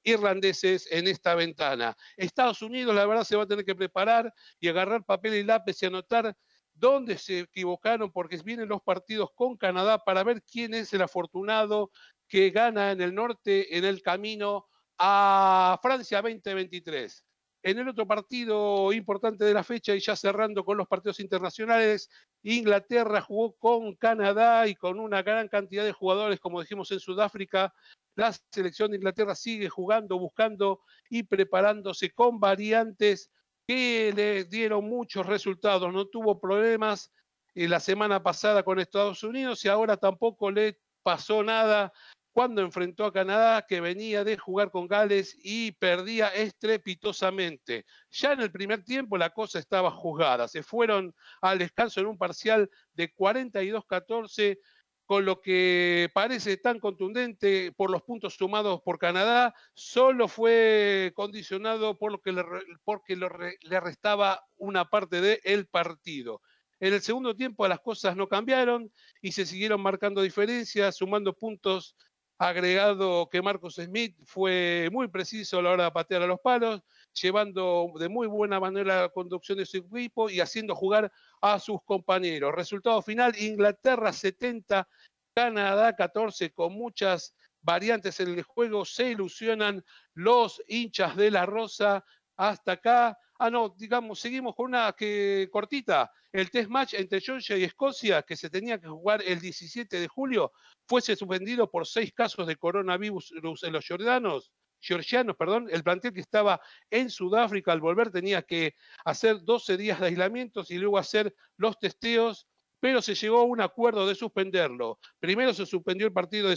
irlandeses 0.02 0.86
en 0.90 1.08
esta 1.08 1.34
ventana. 1.34 1.96
Estados 2.16 2.60
Unidos, 2.62 2.94
la 2.94 3.06
verdad, 3.06 3.24
se 3.24 3.36
va 3.36 3.44
a 3.44 3.48
tener 3.48 3.64
que 3.64 3.74
preparar 3.74 4.32
y 4.60 4.68
agarrar 4.68 5.04
papel 5.04 5.34
y 5.34 5.44
lápiz 5.44 5.82
y 5.82 5.86
anotar 5.86 6.36
dónde 6.74 7.18
se 7.18 7.40
equivocaron, 7.40 8.10
porque 8.10 8.36
vienen 8.44 8.68
los 8.68 8.82
partidos 8.82 9.30
con 9.34 9.56
Canadá 9.56 9.98
para 9.98 10.24
ver 10.24 10.42
quién 10.42 10.74
es 10.74 10.92
el 10.92 11.02
afortunado 11.02 11.90
que 12.34 12.50
gana 12.50 12.90
en 12.90 13.00
el 13.00 13.14
norte 13.14 13.78
en 13.78 13.84
el 13.84 14.02
camino 14.02 14.66
a 14.98 15.78
Francia 15.80 16.20
2023. 16.20 17.24
En 17.62 17.78
el 17.78 17.88
otro 17.88 18.08
partido 18.08 18.92
importante 18.92 19.44
de 19.44 19.54
la 19.54 19.62
fecha 19.62 19.94
y 19.94 20.00
ya 20.00 20.16
cerrando 20.16 20.64
con 20.64 20.76
los 20.76 20.88
partidos 20.88 21.20
internacionales, 21.20 22.10
Inglaterra 22.42 23.20
jugó 23.20 23.52
con 23.52 23.94
Canadá 23.94 24.66
y 24.66 24.74
con 24.74 24.98
una 24.98 25.22
gran 25.22 25.46
cantidad 25.46 25.84
de 25.84 25.92
jugadores, 25.92 26.40
como 26.40 26.60
dijimos 26.60 26.90
en 26.90 26.98
Sudáfrica. 26.98 27.72
La 28.16 28.32
selección 28.50 28.90
de 28.90 28.96
Inglaterra 28.96 29.36
sigue 29.36 29.68
jugando, 29.68 30.18
buscando 30.18 30.80
y 31.08 31.22
preparándose 31.22 32.10
con 32.10 32.40
variantes 32.40 33.30
que 33.68 34.12
le 34.12 34.42
dieron 34.42 34.86
muchos 34.86 35.24
resultados. 35.24 35.92
No 35.92 36.06
tuvo 36.06 36.40
problemas 36.40 37.12
en 37.54 37.70
la 37.70 37.78
semana 37.78 38.24
pasada 38.24 38.64
con 38.64 38.80
Estados 38.80 39.22
Unidos 39.22 39.64
y 39.64 39.68
ahora 39.68 39.96
tampoco 39.96 40.50
le 40.50 40.80
pasó 41.04 41.44
nada 41.44 41.92
cuando 42.34 42.62
enfrentó 42.62 43.04
a 43.04 43.12
Canadá, 43.12 43.64
que 43.64 43.80
venía 43.80 44.24
de 44.24 44.36
jugar 44.36 44.72
con 44.72 44.88
Gales 44.88 45.38
y 45.40 45.70
perdía 45.70 46.28
estrepitosamente. 46.28 47.86
Ya 48.10 48.32
en 48.32 48.40
el 48.40 48.50
primer 48.50 48.82
tiempo 48.82 49.16
la 49.16 49.30
cosa 49.30 49.60
estaba 49.60 49.92
juzgada. 49.92 50.48
Se 50.48 50.64
fueron 50.64 51.14
al 51.40 51.58
descanso 51.60 52.00
en 52.00 52.06
un 52.06 52.18
parcial 52.18 52.68
de 52.92 53.14
42-14, 53.14 54.58
con 55.06 55.24
lo 55.24 55.40
que 55.40 56.10
parece 56.12 56.56
tan 56.56 56.80
contundente 56.80 57.70
por 57.76 57.90
los 57.90 58.02
puntos 58.02 58.34
sumados 58.34 58.80
por 58.82 58.98
Canadá, 58.98 59.54
solo 59.74 60.26
fue 60.26 61.12
condicionado 61.14 61.96
por 61.96 62.10
lo 62.10 62.20
que 62.20 62.32
le, 62.32 62.42
porque 62.82 63.14
le 63.14 63.80
restaba 63.80 64.44
una 64.56 64.90
parte 64.90 65.20
del 65.20 65.66
partido. 65.68 66.40
En 66.80 66.94
el 66.94 67.00
segundo 67.00 67.36
tiempo 67.36 67.68
las 67.68 67.80
cosas 67.80 68.16
no 68.16 68.28
cambiaron 68.28 68.90
y 69.22 69.30
se 69.32 69.46
siguieron 69.46 69.80
marcando 69.80 70.20
diferencias, 70.20 70.96
sumando 70.96 71.32
puntos 71.32 71.94
agregado 72.38 73.28
que 73.30 73.42
Marcos 73.42 73.76
Smith 73.76 74.16
fue 74.24 74.88
muy 74.92 75.08
preciso 75.08 75.58
a 75.58 75.62
la 75.62 75.70
hora 75.70 75.84
de 75.84 75.90
patear 75.92 76.22
a 76.22 76.26
los 76.26 76.40
palos, 76.40 76.82
llevando 77.12 77.92
de 77.98 78.08
muy 78.08 78.26
buena 78.26 78.58
manera 78.58 79.02
la 79.02 79.08
conducción 79.08 79.58
de 79.58 79.66
su 79.66 79.78
equipo 79.78 80.28
y 80.28 80.40
haciendo 80.40 80.74
jugar 80.74 81.12
a 81.40 81.58
sus 81.58 81.82
compañeros. 81.84 82.54
Resultado 82.54 83.00
final, 83.02 83.34
Inglaterra 83.38 84.12
70, 84.12 84.88
Canadá 85.34 85.94
14, 85.94 86.52
con 86.52 86.72
muchas 86.72 87.34
variantes 87.62 88.20
en 88.20 88.28
el 88.28 88.42
juego, 88.42 88.84
se 88.84 89.10
ilusionan 89.10 89.84
los 90.14 90.62
hinchas 90.68 91.16
de 91.16 91.30
la 91.30 91.46
Rosa. 91.46 92.04
Hasta 92.36 92.72
acá, 92.72 93.18
ah 93.38 93.50
no, 93.50 93.74
digamos, 93.76 94.20
seguimos 94.20 94.54
con 94.54 94.66
una 94.66 94.92
que 94.92 95.48
cortita, 95.50 96.10
el 96.32 96.50
test 96.50 96.68
match 96.68 96.94
entre 96.94 97.20
Georgia 97.20 97.56
y 97.56 97.64
Escocia, 97.64 98.22
que 98.22 98.36
se 98.36 98.50
tenía 98.50 98.80
que 98.80 98.88
jugar 98.88 99.22
el 99.22 99.40
17 99.40 100.00
de 100.00 100.08
julio, 100.08 100.52
fuese 100.86 101.16
suspendido 101.16 101.70
por 101.70 101.86
seis 101.86 102.12
casos 102.12 102.46
de 102.46 102.56
coronavirus 102.56 103.32
en 103.62 103.72
los 103.72 103.86
jordanos. 103.86 104.52
georgianos, 104.80 105.36
perdón, 105.36 105.68
el 105.70 105.82
plantel 105.82 106.12
que 106.12 106.20
estaba 106.20 106.60
en 106.90 107.08
Sudáfrica 107.08 107.72
al 107.72 107.80
volver 107.80 108.10
tenía 108.10 108.42
que 108.42 108.74
hacer 109.04 109.42
12 109.42 109.76
días 109.78 109.98
de 109.98 110.08
aislamientos 110.08 110.70
y 110.70 110.78
luego 110.78 110.98
hacer 110.98 111.34
los 111.56 111.78
testeos, 111.78 112.46
pero 112.80 113.00
se 113.00 113.14
llegó 113.14 113.38
a 113.38 113.44
un 113.44 113.62
acuerdo 113.62 114.06
de 114.06 114.14
suspenderlo. 114.14 114.98
Primero 115.18 115.54
se 115.54 115.64
suspendió 115.64 116.06
el 116.06 116.12
partido 116.12 116.50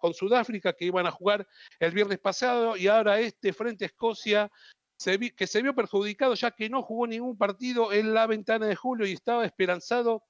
con 0.00 0.14
Sudáfrica 0.14 0.72
que 0.72 0.86
iban 0.86 1.06
a 1.06 1.10
jugar 1.10 1.46
el 1.78 1.90
viernes 1.90 2.20
pasado 2.20 2.76
y 2.76 2.86
ahora 2.86 3.20
este 3.20 3.52
frente 3.52 3.84
a 3.84 3.88
Escocia 3.88 4.50
se 5.04 5.18
que 5.34 5.46
se 5.46 5.60
vio 5.60 5.74
perjudicado 5.74 6.34
ya 6.34 6.50
que 6.50 6.70
no 6.70 6.82
jugó 6.82 7.06
ningún 7.06 7.36
partido 7.36 7.92
en 7.92 8.14
la 8.14 8.26
ventana 8.26 8.66
de 8.66 8.74
julio 8.74 9.06
y 9.06 9.12
estaba 9.12 9.44
esperanzado 9.44 10.24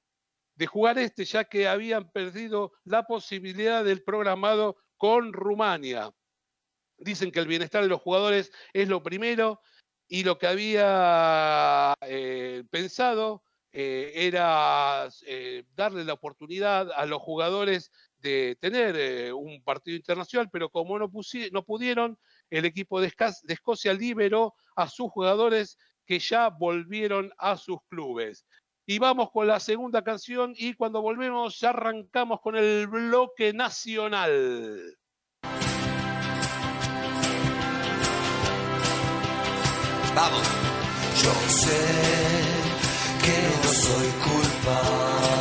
de 0.56 0.66
jugar 0.66 0.98
este, 0.98 1.24
ya 1.24 1.44
que 1.44 1.68
habían 1.68 2.10
perdido 2.10 2.72
la 2.82 3.04
posibilidad 3.04 3.84
del 3.84 4.02
programado 4.02 4.76
con 4.96 5.32
Rumania. 5.32 6.12
Dicen 6.98 7.30
que 7.30 7.38
el 7.38 7.46
bienestar 7.46 7.82
de 7.82 7.88
los 7.88 8.00
jugadores 8.00 8.50
es 8.72 8.88
lo 8.88 9.02
primero 9.02 9.60
y 10.08 10.24
lo 10.24 10.38
que 10.38 10.48
había 10.48 11.94
eh, 12.02 12.64
pensado 12.70 13.44
eh, 13.72 14.12
era 14.14 15.08
eh, 15.26 15.64
darle 15.76 16.04
la 16.04 16.14
oportunidad 16.14 16.90
a 16.92 17.06
los 17.06 17.22
jugadores 17.22 17.92
de 18.18 18.56
tener 18.60 19.32
un 19.34 19.62
partido 19.62 19.96
internacional, 19.96 20.48
pero 20.50 20.68
como 20.68 20.98
no, 20.98 21.10
no 21.52 21.64
pudieron, 21.64 22.18
el 22.50 22.64
equipo 22.64 23.00
de, 23.00 23.08
Esca- 23.10 23.38
de 23.42 23.54
Escocia 23.54 23.92
liberó 23.92 24.54
a 24.76 24.88
sus 24.88 25.10
jugadores 25.10 25.76
que 26.06 26.18
ya 26.18 26.48
volvieron 26.50 27.32
a 27.38 27.56
sus 27.56 27.78
clubes. 27.88 28.44
Y 28.86 28.98
vamos 28.98 29.30
con 29.32 29.46
la 29.46 29.58
segunda 29.60 30.02
canción 30.02 30.52
y 30.56 30.74
cuando 30.74 31.00
volvemos 31.00 31.58
ya 31.58 31.70
arrancamos 31.70 32.40
con 32.42 32.56
el 32.56 32.86
bloque 32.86 33.52
nacional. 33.54 34.96
Vamos. 40.14 40.42
Yo 41.22 41.32
sé 41.48 41.80
que 43.24 43.36
no 43.62 43.72
soy 43.72 44.08
culpable. 44.22 45.33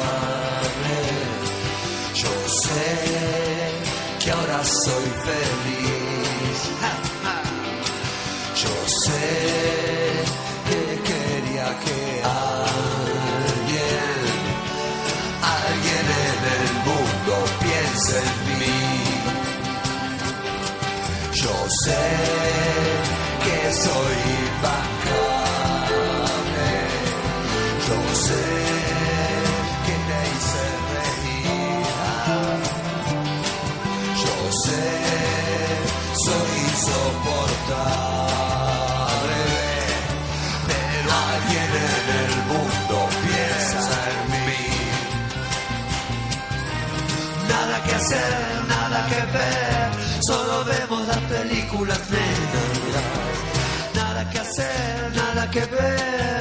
Nada 54.58 55.50
que 55.50 55.60
ver. 55.62 56.33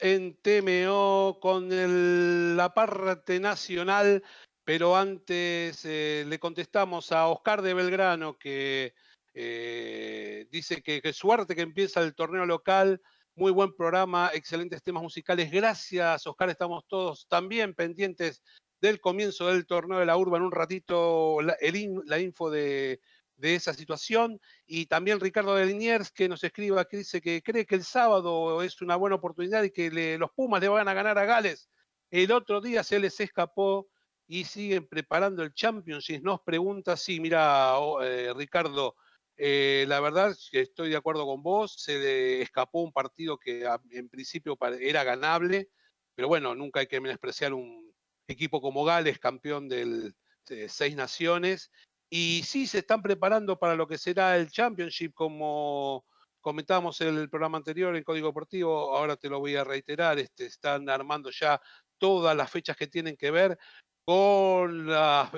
En 0.00 0.36
TMO 0.36 1.38
con 1.40 2.56
la 2.56 2.72
parte 2.74 3.40
nacional, 3.40 4.22
pero 4.64 4.96
antes 4.96 5.84
eh, 5.84 6.24
le 6.26 6.38
contestamos 6.38 7.12
a 7.12 7.26
Oscar 7.28 7.62
de 7.62 7.74
Belgrano 7.74 8.38
que 8.38 8.94
eh, 9.34 10.46
dice 10.50 10.82
que, 10.82 11.12
suerte 11.12 11.54
que 11.56 11.62
empieza 11.62 12.00
el 12.00 12.14
torneo 12.14 12.46
local. 12.46 13.00
Muy 13.34 13.50
buen 13.50 13.74
programa, 13.74 14.30
excelentes 14.34 14.82
temas 14.82 15.02
musicales. 15.02 15.50
Gracias, 15.50 16.26
Oscar. 16.26 16.50
Estamos 16.50 16.84
todos 16.86 17.26
también 17.28 17.74
pendientes 17.74 18.42
del 18.80 19.00
comienzo 19.00 19.48
del 19.48 19.66
torneo 19.66 19.98
de 19.98 20.06
la 20.06 20.16
urba. 20.16 20.36
En 20.36 20.44
un 20.44 20.52
ratito 20.52 21.38
la 21.40 22.18
info 22.20 22.50
de, 22.50 23.00
de 23.42 23.56
esa 23.56 23.74
situación. 23.74 24.40
Y 24.66 24.86
también 24.86 25.20
Ricardo 25.20 25.54
de 25.56 25.66
Liniers 25.66 26.10
que 26.12 26.28
nos 26.28 26.42
escriba, 26.44 26.86
que 26.86 26.98
dice 26.98 27.20
que 27.20 27.42
cree 27.42 27.66
que 27.66 27.74
el 27.74 27.84
sábado 27.84 28.62
es 28.62 28.80
una 28.80 28.96
buena 28.96 29.16
oportunidad 29.16 29.64
y 29.64 29.70
que 29.72 29.90
los 30.18 30.30
Pumas 30.32 30.60
le 30.62 30.68
van 30.68 30.88
a 30.88 30.94
ganar 30.94 31.18
a 31.18 31.24
Gales. 31.26 31.68
El 32.10 32.32
otro 32.32 32.60
día 32.60 32.82
se 32.84 33.00
les 33.00 33.18
escapó 33.20 33.88
y 34.26 34.44
siguen 34.44 34.86
preparando 34.88 35.42
el 35.42 35.52
Championship. 35.54 36.22
Nos 36.22 36.40
pregunta, 36.42 36.96
sí, 36.96 37.20
mira, 37.20 37.78
o- 37.78 38.02
eh, 38.02 38.32
Ricardo, 38.34 38.94
Eh, 39.36 39.86
la 39.88 39.98
verdad, 40.00 40.36
estoy 40.52 40.90
de 40.90 40.96
acuerdo 40.96 41.24
con 41.26 41.42
vos, 41.42 41.74
se 41.78 41.98
le 41.98 42.42
escapó 42.42 42.82
un 42.82 42.92
partido 42.92 43.38
que 43.38 43.66
en 43.90 44.08
principio 44.10 44.56
era 44.78 45.04
ganable, 45.04 45.70
pero 46.14 46.28
bueno, 46.28 46.54
nunca 46.54 46.80
hay 46.80 46.86
que 46.86 47.00
menospreciar 47.00 47.52
un 47.54 47.92
equipo 48.28 48.60
como 48.60 48.84
Gales, 48.84 49.18
campeón 49.18 49.68
del 49.68 50.14
de 50.46 50.68
Seis 50.68 50.94
Naciones, 50.96 51.70
y 52.14 52.42
sí 52.42 52.66
se 52.66 52.80
están 52.80 53.00
preparando 53.00 53.58
para 53.58 53.74
lo 53.74 53.86
que 53.86 53.96
será 53.96 54.36
el 54.36 54.50
Championship, 54.50 55.14
como 55.14 56.04
comentábamos 56.42 57.00
en 57.00 57.16
el 57.16 57.30
programa 57.30 57.56
anterior 57.56 57.96
en 57.96 58.04
Código 58.04 58.26
Deportivo, 58.26 58.94
ahora 58.94 59.16
te 59.16 59.30
lo 59.30 59.40
voy 59.40 59.56
a 59.56 59.64
reiterar, 59.64 60.18
este, 60.18 60.44
están 60.44 60.90
armando 60.90 61.30
ya 61.30 61.58
todas 61.96 62.36
las 62.36 62.50
fechas 62.50 62.76
que 62.76 62.86
tienen 62.86 63.16
que 63.16 63.30
ver 63.30 63.58
con 64.04 64.90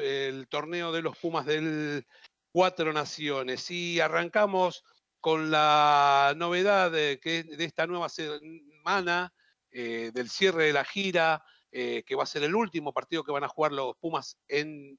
el 0.03 0.49
torneo 0.49 0.91
de 0.91 1.03
los 1.03 1.17
Pumas 1.17 1.47
del 1.47 2.05
Cuatro 2.51 2.93
Naciones. 2.93 3.71
Y 3.71 4.01
arrancamos 4.01 4.83
con 5.21 5.53
la 5.53 6.35
novedad 6.37 6.91
de, 6.91 7.21
esta 7.57 7.87
nueva 7.87 8.09
semana, 8.09 9.33
eh, 9.71 10.11
del 10.13 10.29
cierre 10.29 10.65
de 10.65 10.73
la 10.73 10.85
gira, 10.85 11.45
eh, 11.71 12.03
que 12.05 12.17
va 12.17 12.25
a 12.25 12.27
ser 12.27 12.43
el 12.43 12.57
último 12.57 12.93
partido 12.93 13.23
que 13.23 13.31
van 13.31 13.45
a 13.45 13.49
jugar 13.49 13.71
los 13.71 13.97
Pumas 13.99 14.39
en 14.49 14.99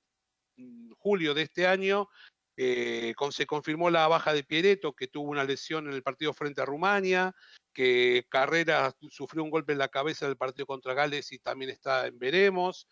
julio 0.98 1.34
de 1.34 1.44
este 1.44 1.68
año. 1.68 2.10
Eh, 2.58 3.14
se 3.32 3.46
confirmó 3.46 3.90
la 3.90 4.08
baja 4.08 4.34
de 4.34 4.44
Piereto, 4.44 4.94
que 4.94 5.08
tuvo 5.08 5.30
una 5.30 5.44
lesión 5.44 5.88
en 5.88 5.94
el 5.94 6.04
partido 6.04 6.34
frente 6.34 6.62
a 6.62 6.66
Rumania, 6.66 7.36
que 7.74 8.26
Carrera 8.30 8.96
sufrió 9.10 9.44
un 9.44 9.50
golpe 9.50 9.74
en 9.74 9.80
la 9.80 9.90
cabeza 9.90 10.28
del 10.28 10.38
partido 10.38 10.66
contra 10.66 10.94
Gales 10.94 11.32
y 11.34 11.40
también 11.40 11.72
está 11.72 12.08
en 12.08 12.18
veremos, 12.18 12.88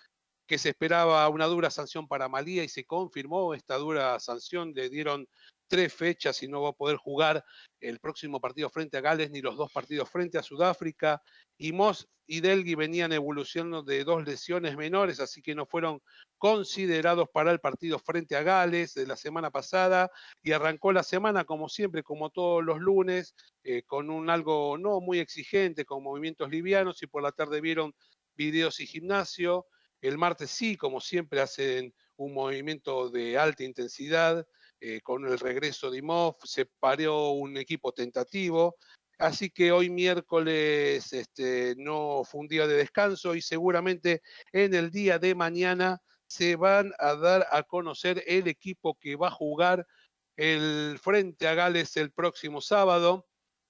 que 0.46 0.58
se 0.58 0.70
esperaba 0.70 1.28
una 1.30 1.46
dura 1.46 1.70
sanción 1.70 2.08
para 2.08 2.28
Malía 2.28 2.64
y 2.64 2.70
se 2.70 2.86
confirmó 2.86 3.54
esta 3.54 3.78
dura 3.78 4.20
sanción, 4.20 4.74
le 4.76 4.90
dieron 4.90 5.28
tres 5.68 5.94
fechas 5.94 6.42
y 6.44 6.48
no 6.48 6.62
va 6.62 6.70
a 6.70 6.74
poder 6.74 6.98
jugar 6.98 7.44
el 7.80 8.00
próximo 8.00 8.40
partido 8.40 8.70
frente 8.70 8.98
a 8.98 9.02
Gales 9.02 9.32
ni 9.32 9.42
los 9.42 9.58
dos 9.58 9.72
partidos 9.72 10.10
frente 10.10 10.38
a 10.38 10.44
Sudáfrica. 10.44 11.22
Y 11.58 11.72
Moss 11.72 12.08
y 12.26 12.42
Delgui 12.42 12.76
venían 12.76 13.12
evolucionando 13.12 13.84
de 13.84 14.04
dos 14.04 14.24
lesiones 14.26 14.78
menores, 14.78 15.20
así 15.20 15.42
que 15.42 15.56
no 15.56 15.66
fueron 15.66 16.02
considerados 16.38 17.28
para 17.34 17.52
el 17.52 17.60
partido 17.60 18.00
frente 18.00 18.36
a 18.36 18.44
Gales 18.44 18.94
de 18.94 19.08
la 19.08 19.16
semana 19.16 19.52
pasada 19.52 20.10
y 20.42 20.52
arrancó 20.52 20.92
la 20.92 21.04
semana 21.04 21.44
como 21.46 21.70
siempre, 21.70 22.04
como 22.04 22.30
todos 22.30 22.64
los 22.64 22.80
lunes, 22.80 23.36
eh, 23.64 23.84
con 23.84 24.10
un 24.10 24.30
algo 24.30 24.78
no 24.78 25.00
muy 25.02 25.20
exigente, 25.20 25.86
con 25.86 26.04
movimientos 26.04 26.50
livianos 26.50 27.02
y 27.04 27.08
por 27.08 27.24
la 27.24 27.32
tarde 27.32 27.62
vieron 27.62 27.94
videos 28.36 28.80
y 28.80 28.88
gimnasio. 28.88 29.68
El 30.02 30.18
martes 30.18 30.52
sí, 30.52 30.76
como 30.76 31.00
siempre, 31.00 31.40
hacen 31.42 31.94
un 32.18 32.34
movimiento 32.34 33.10
de 33.10 33.38
alta 33.38 33.64
intensidad 33.64 34.46
eh, 34.86 35.00
con 35.02 35.26
el 35.26 35.40
regreso 35.40 35.90
de 35.90 36.00
Imov, 36.00 36.36
se 36.44 36.66
pareó 36.66 37.30
un 37.30 37.56
equipo 37.56 37.94
tentativo. 37.94 38.76
Así 39.18 39.50
que 39.50 39.72
hoy 39.72 39.90
miércoles 39.90 41.14
este, 41.14 41.74
no 41.78 42.24
fue 42.26 42.42
un 42.42 42.50
día 42.50 42.68
de 42.68 42.76
descanso 42.76 43.34
y 43.34 43.42
seguramente 43.42 44.22
en 44.52 44.74
el 44.74 44.92
día 44.92 45.20
de 45.20 45.36
mañana 45.36 46.02
se 46.28 46.58
van 46.58 46.92
a 47.00 47.16
dar 47.16 47.48
a 47.52 47.64
conocer 47.64 48.26
el 48.28 48.50
equipo 48.50 48.98
que 49.00 49.16
va 49.16 49.30
a 49.30 49.32
jugar 49.32 49.88
el 50.36 51.00
frente 51.02 51.48
a 51.48 51.54
Gales 51.54 51.96
el 51.96 52.12
próximo 52.12 52.60
sábado. 52.60 53.26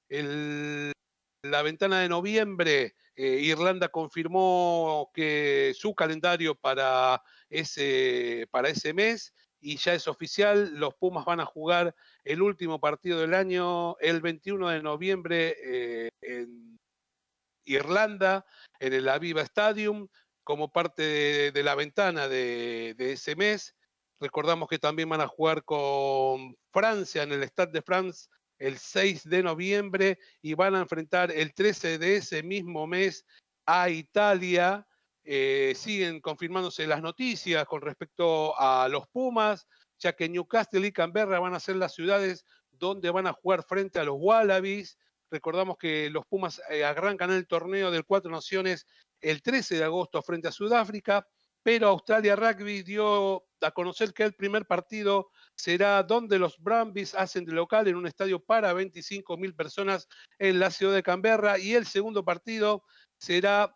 La 0.10 1.62
ventana 1.62 2.00
de 2.00 2.10
noviembre, 2.10 2.96
eh, 3.16 3.40
Irlanda 3.40 3.90
confirmó 3.90 5.12
que 5.14 5.74
su 5.76 5.94
calendario 5.94 6.56
para 6.56 7.22
ese, 7.52 8.48
para 8.50 8.70
ese 8.70 8.96
mes 8.96 9.32
y 9.64 9.78
ya 9.78 9.94
es 9.94 10.08
oficial, 10.08 10.76
los 10.76 10.94
Pumas 10.96 11.24
van 11.24 11.40
a 11.40 11.46
jugar 11.46 11.96
el 12.26 12.42
último 12.42 12.80
partido 12.82 13.22
del 13.22 13.34
año 13.34 13.98
el 14.00 14.20
21 14.22 14.70
de 14.70 14.84
noviembre 14.84 15.56
eh, 15.64 16.10
en 16.22 16.78
Irlanda, 17.64 18.46
en 18.80 18.94
el 18.94 19.08
Aviva 19.08 19.42
Stadium, 19.42 20.10
como 20.44 20.70
parte 20.70 21.52
de, 21.54 21.64
la 21.64 21.76
ventana 21.76 22.28
de, 22.28 22.94
de 22.98 23.14
ese 23.14 23.38
mes. 23.38 23.74
Recordamos 24.20 24.68
que 24.68 24.80
también 24.80 25.08
van 25.08 25.22
a 25.22 25.28
jugar 25.28 25.64
con 25.64 26.58
Francia 26.72 27.24
en 27.24 27.32
el 27.32 27.44
Stade 27.44 27.72
de 27.72 27.82
France 27.82 28.28
el 28.60 28.78
6 28.78 29.30
de 29.30 29.44
noviembre 29.44 30.20
y 30.42 30.56
van 30.56 30.76
a 30.76 30.82
enfrentar 30.82 31.32
el 31.32 31.54
13 31.54 31.98
de 31.98 32.18
ese 32.18 32.44
mismo 32.44 32.86
mes 32.86 33.26
a 33.66 33.90
Italia. 33.90 34.86
Eh, 35.26 35.74
siguen 35.76 36.20
confirmándose 36.20 36.86
las 36.86 37.02
noticias 37.02 37.66
con 37.66 37.82
respecto 37.82 38.60
a 38.60 38.90
los 38.90 39.08
Pumas, 39.08 39.68
ya 39.98 40.14
que 40.14 40.28
Newcastle 40.28 40.86
y 40.86 40.92
Canberra 40.92 41.40
van 41.40 41.54
a 41.54 41.62
ser 41.62 41.78
las 41.78 41.94
ciudades 41.94 42.46
donde 42.72 43.10
van 43.10 43.28
a 43.28 43.34
jugar 43.34 43.64
frente 43.64 44.00
a 44.00 44.04
los 44.04 44.18
Wallabies. 44.20 44.98
Recordamos 45.32 45.78
que 45.78 46.10
los 46.10 46.26
Pumas 46.26 46.62
eh, 46.70 46.84
arrancan 46.84 47.32
el 47.32 47.48
torneo 47.48 47.90
del 47.90 48.06
Cuatro 48.06 48.32
Naciones 48.32 48.86
el 49.22 49.42
13 49.42 49.78
de 49.78 49.84
agosto 49.86 50.22
frente 50.22 50.50
a 50.50 50.52
Sudáfrica, 50.52 51.26
pero 51.64 51.88
Australia 51.88 52.36
Rugby 52.36 52.84
dio 52.84 53.46
a 53.62 53.72
conocer 53.72 54.14
que 54.14 54.24
el 54.24 54.34
primer 54.34 54.66
partido 54.66 55.30
será 55.56 56.04
donde 56.04 56.38
los 56.38 56.58
Brumbies 56.60 57.16
hacen 57.16 57.46
de 57.46 57.54
local 57.54 57.88
en 57.88 57.96
un 57.96 58.06
estadio 58.06 58.44
para 58.44 58.74
25 58.74 59.38
mil 59.38 59.56
personas 59.56 60.10
en 60.38 60.60
la 60.60 60.70
ciudad 60.70 60.94
de 60.94 61.04
Canberra 61.04 61.58
y 61.58 61.74
el 61.76 61.86
segundo 61.86 62.26
partido 62.26 62.84
será 63.18 63.74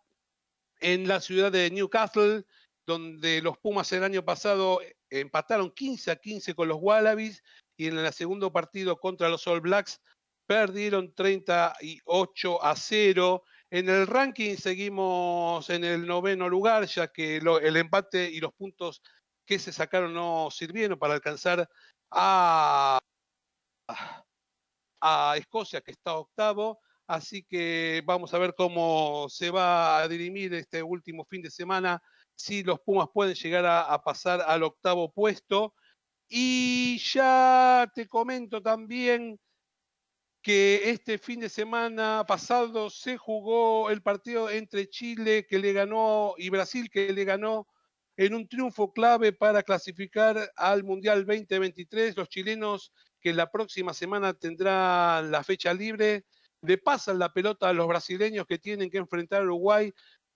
en 0.79 1.07
la 1.07 1.19
ciudad 1.19 1.51
de 1.51 1.69
Newcastle, 1.71 2.45
donde 2.85 3.41
los 3.41 3.57
Pumas 3.57 3.91
el 3.91 4.03
año 4.03 4.23
pasado 4.23 4.79
empataron 5.09 5.71
15 5.71 6.11
a 6.11 6.15
15 6.15 6.55
con 6.55 6.67
los 6.67 6.77
Wallabies 6.79 7.43
y 7.75 7.87
en 7.87 7.97
el 7.97 8.13
segundo 8.13 8.51
partido 8.51 8.99
contra 8.99 9.29
los 9.29 9.45
All 9.47 9.61
Blacks 9.61 10.01
perdieron 10.47 11.13
38 11.13 12.63
a 12.63 12.75
0. 12.75 13.43
En 13.69 13.89
el 13.89 14.07
ranking 14.07 14.55
seguimos 14.55 15.69
en 15.69 15.83
el 15.83 16.07
noveno 16.07 16.47
lugar, 16.47 16.85
ya 16.87 17.09
que 17.09 17.37
el 17.37 17.75
empate 17.75 18.29
y 18.29 18.39
los 18.39 18.53
puntos 18.53 19.01
que 19.45 19.59
se 19.59 19.71
sacaron 19.71 20.13
no 20.13 20.49
sirvieron 20.49 20.97
para 20.97 21.13
alcanzar 21.13 21.69
a, 22.11 22.99
a 25.01 25.35
Escocia, 25.37 25.81
que 25.81 25.91
está 25.91 26.15
octavo. 26.15 26.79
Así 27.07 27.43
que 27.43 28.03
vamos 28.05 28.33
a 28.33 28.37
ver 28.37 28.53
cómo 28.53 29.27
se 29.29 29.49
va 29.49 29.99
a 29.99 30.07
dirimir 30.09 30.53
este 30.53 30.83
último 30.83 31.23
fin 31.25 31.41
de 31.41 31.49
semana, 31.49 32.01
si 32.35 32.63
los 32.63 32.81
Pumas 32.81 33.07
pueden 33.13 33.33
llegar 33.33 33.65
a, 33.65 33.97
pasar 34.03 34.41
al 34.45 34.63
octavo 34.63 35.11
puesto. 35.13 35.73
Y 36.27 36.99
ya 36.99 37.89
te 37.95 38.07
comento 38.07 38.61
también 38.61 39.39
que 40.41 40.89
este 40.89 41.17
fin 41.17 41.39
de 41.39 41.49
semana 41.49 42.25
pasado 42.27 42.89
se 42.89 43.17
jugó 43.17 43.89
el 43.89 44.01
partido 44.01 44.49
entre 44.49 44.89
Chile 44.89 45.45
que 45.47 45.59
le 45.59 45.73
ganó 45.73 46.35
y 46.37 46.49
Brasil 46.49 46.89
que 46.89 47.13
le 47.13 47.23
ganó 47.23 47.67
en 48.17 48.33
un 48.33 48.47
triunfo 48.47 48.91
clave 48.91 49.31
para 49.31 49.63
clasificar 49.63 50.51
al 50.57 50.83
Mundial 50.83 51.25
2023. 51.25 52.17
Los 52.17 52.27
chilenos 52.27 52.91
que 53.21 53.33
la 53.33 53.49
próxima 53.49 53.93
semana 53.93 54.33
tendrán 54.33 55.31
la 55.31 55.43
fecha 55.43 55.73
libre 55.73 56.25
le 56.61 56.77
pasan 56.77 57.19
la 57.19 57.33
pelota 57.33 57.69
a 57.69 57.73
los 57.73 57.87
brasileños 57.87 58.45
que 58.45 58.57
tienen 58.57 58.89
que 58.89 58.97
enfrentar 58.97 59.41
a 59.41 59.45
Uruguay 59.45 59.93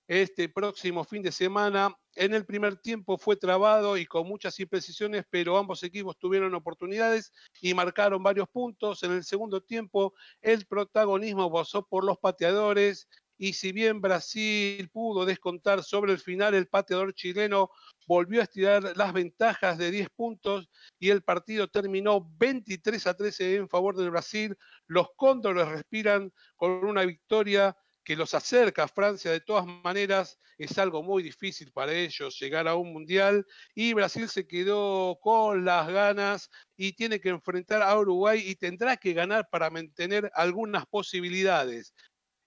este 0.07 0.49
próximo 0.49 1.03
fin 1.03 1.21
de 1.21 1.31
semana. 1.31 1.95
En 2.15 2.34
el 2.34 2.45
primer 2.45 2.75
tiempo 2.77 3.17
fue 3.17 3.38
trabado 3.38 3.95
y 3.95 4.05
con 4.05 4.27
muchas 4.27 4.60
imprecisiones, 4.60 5.23
pero 5.29 5.57
ambos 5.57 5.84
equipos 5.84 6.17
tuvieron 6.17 6.53
oportunidades 6.53 7.31
y 7.62 7.73
marcaron 7.73 8.21
varios 8.21 8.49
puntos. 8.49 9.03
En 9.03 9.13
el 9.13 9.23
segundo 9.23 9.62
tiempo, 9.62 10.13
el 10.41 10.65
protagonismo 10.65 11.51
pasó 11.51 11.88
por 11.88 12.03
los 12.03 12.17
pateadores 12.17 13.07
y 13.41 13.54
si 13.54 13.71
bien 13.71 14.01
Brasil 14.01 14.88
pudo 14.89 15.25
descontar 15.25 15.84
sobre 15.84 16.12
el 16.12 16.19
final, 16.19 16.54
el 16.54 16.67
pateador 16.67 17.15
chileno 17.15 17.71
volvió 18.06 18.39
a 18.39 18.43
estirar 18.43 18.95
las 18.95 19.13
ventajas 19.13 19.80
de 19.80 19.89
10 19.89 20.10
puntos 20.12 20.69
y 20.99 21.10
el 21.10 21.23
partido 21.23 21.67
terminó 21.67 22.30
23 22.38 23.08
a 23.08 23.15
13 23.15 23.56
en 23.56 23.67
favor 23.67 23.97
del 23.97 24.12
Brasil. 24.12 24.56
Los 24.86 25.08
cóndores 25.15 25.67
respiran 25.67 26.32
con 26.56 26.86
una 26.86 27.04
victoria 27.04 27.75
que 28.04 28.15
los 28.15 28.36
acerca 28.36 28.84
a 28.84 28.88
Francia 28.88 29.32
de 29.32 29.41
todas 29.41 29.65
maneras, 29.65 30.38
es 30.58 30.77
algo 30.77 31.01
muy 31.01 31.23
difícil 31.23 31.71
para 31.71 31.93
ellos 31.93 32.38
llegar 32.39 32.67
a 32.67 32.75
un 32.75 32.93
mundial 32.93 33.45
y 33.73 33.93
Brasil 33.93 34.30
se 34.30 34.47
quedó 34.47 35.17
con 35.21 35.65
las 35.65 35.88
ganas 35.88 36.49
y 36.77 36.93
tiene 36.93 37.19
que 37.19 37.30
enfrentar 37.30 37.82
a 37.82 37.97
Uruguay 37.97 38.43
y 38.45 38.56
tendrá 38.56 38.97
que 38.97 39.13
ganar 39.13 39.47
para 39.51 39.69
mantener 39.69 40.32
algunas 40.36 40.86
posibilidades. 40.86 41.93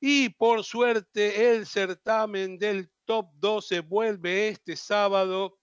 Y 0.07 0.29
por 0.29 0.65
suerte 0.65 1.51
el 1.51 1.67
certamen 1.67 2.59
del 2.59 2.91
top 3.07 3.31
12 3.37 3.81
vuelve 3.81 4.49
este 4.49 4.77
sábado 4.77 5.59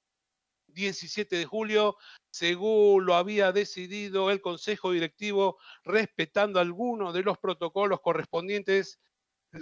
17 0.66 1.36
de 1.36 1.46
julio, 1.46 1.96
según 2.32 3.06
lo 3.06 3.14
había 3.14 3.52
decidido 3.52 4.32
el 4.32 4.42
Consejo 4.42 4.94
Directivo, 4.94 5.60
respetando 5.84 6.60
algunos 6.60 7.14
de 7.14 7.22
los 7.22 7.38
protocolos 7.38 8.02
correspondientes 8.02 9.00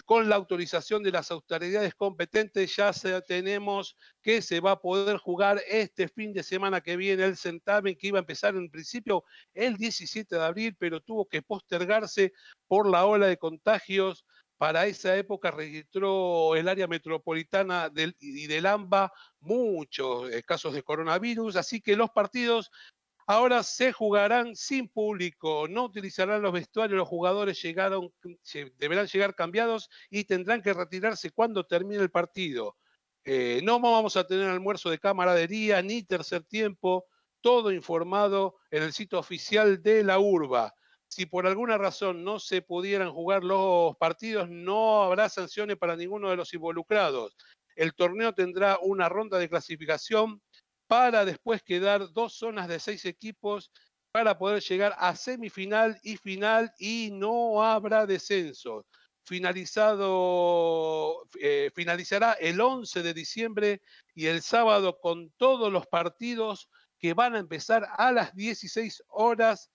con 0.05 0.29
la 0.29 0.35
autorización 0.35 1.01
de 1.01 1.11
las 1.11 1.31
autoridades 1.31 1.95
competentes 1.95 2.75
ya 2.75 2.91
tenemos 3.21 3.97
que 4.21 4.41
se 4.41 4.59
va 4.59 4.71
a 4.71 4.79
poder 4.79 5.17
jugar 5.17 5.61
este 5.67 6.07
fin 6.07 6.31
de 6.31 6.43
semana 6.43 6.81
que 6.81 6.95
viene 6.95 7.23
el 7.23 7.35
certamen 7.35 7.95
que 7.95 8.07
iba 8.07 8.19
a 8.19 8.21
empezar 8.21 8.55
en 8.55 8.69
principio 8.69 9.23
el 9.53 9.77
17 9.77 10.35
de 10.35 10.43
abril, 10.43 10.75
pero 10.77 11.01
tuvo 11.01 11.27
que 11.27 11.41
postergarse 11.41 12.33
por 12.67 12.87
la 12.87 13.05
ola 13.05 13.27
de 13.27 13.37
contagios. 13.37 14.25
Para 14.59 14.85
esa 14.87 15.15
época 15.15 15.51
registró 15.51 16.53
el 16.55 16.67
área 16.67 16.85
metropolitana 16.85 17.89
del, 17.89 18.15
y 18.19 18.45
del 18.45 18.65
AMBA 18.65 19.11
muchos 19.39 20.29
eh, 20.29 20.43
casos 20.43 20.73
de 20.73 20.83
coronavirus, 20.83 21.55
así 21.55 21.79
que 21.81 21.95
los 21.95 22.09
partidos 22.09 22.69
Ahora 23.31 23.61
se 23.61 23.93
jugarán 23.93 24.55
sin 24.55 24.87
público, 24.87 25.67
no 25.69 25.83
utilizarán 25.83 26.41
los 26.41 26.51
vestuarios, 26.51 26.97
los 26.97 27.07
jugadores 27.07 27.61
deberán 27.61 29.05
llegar 29.05 29.35
cambiados 29.35 29.87
y 30.09 30.23
tendrán 30.23 30.63
que 30.63 30.73
retirarse 30.73 31.29
cuando 31.29 31.63
termine 31.63 32.01
el 32.01 32.09
partido. 32.09 32.75
Eh, 33.23 33.61
no 33.63 33.79
vamos 33.79 34.17
a 34.17 34.25
tener 34.25 34.49
almuerzo 34.49 34.89
de 34.89 34.97
camaradería 34.97 35.79
ni 35.83 36.01
tercer 36.01 36.43
tiempo, 36.43 37.05
todo 37.39 37.71
informado 37.71 38.55
en 38.71 38.81
el 38.81 38.93
sitio 38.93 39.19
oficial 39.19 39.79
de 39.83 40.03
la 40.03 40.17
urba. 40.17 40.73
Si 41.09 41.25
por 41.25 41.47
alguna 41.47 41.77
razón 41.77 42.23
no 42.23 42.39
se 42.39 42.61
pudieran 42.61 43.11
jugar 43.11 43.43
los 43.43 43.97
partidos, 43.97 44.47
no 44.49 45.03
habrá 45.03 45.27
sanciones 45.27 45.77
para 45.77 45.95
ninguno 45.95 46.29
de 46.29 46.37
los 46.37 46.53
involucrados. 46.53 47.35
El 47.75 47.93
torneo 47.93 48.33
tendrá 48.33 48.77
una 48.81 49.09
ronda 49.09 49.39
de 49.39 49.49
clasificación 49.49 50.41
para 50.87 51.25
después 51.25 51.63
quedar 51.63 52.11
dos 52.13 52.35
zonas 52.35 52.67
de 52.67 52.79
seis 52.79 53.05
equipos 53.05 53.71
para 54.11 54.37
poder 54.37 54.61
llegar 54.61 54.95
a 54.97 55.15
semifinal 55.15 55.99
y 56.03 56.17
final 56.17 56.71
y 56.77 57.09
no 57.11 57.63
habrá 57.63 58.05
descenso. 58.05 58.85
Finalizado, 59.23 61.27
eh, 61.39 61.71
finalizará 61.75 62.33
el 62.33 62.61
11 62.61 63.03
de 63.03 63.13
diciembre 63.13 63.81
y 64.15 64.27
el 64.27 64.41
sábado 64.41 64.99
con 64.99 65.31
todos 65.37 65.71
los 65.71 65.85
partidos 65.87 66.69
que 66.97 67.13
van 67.13 67.35
a 67.35 67.39
empezar 67.39 67.87
a 67.97 68.11
las 68.11 68.35
16 68.35 69.03
horas. 69.07 69.69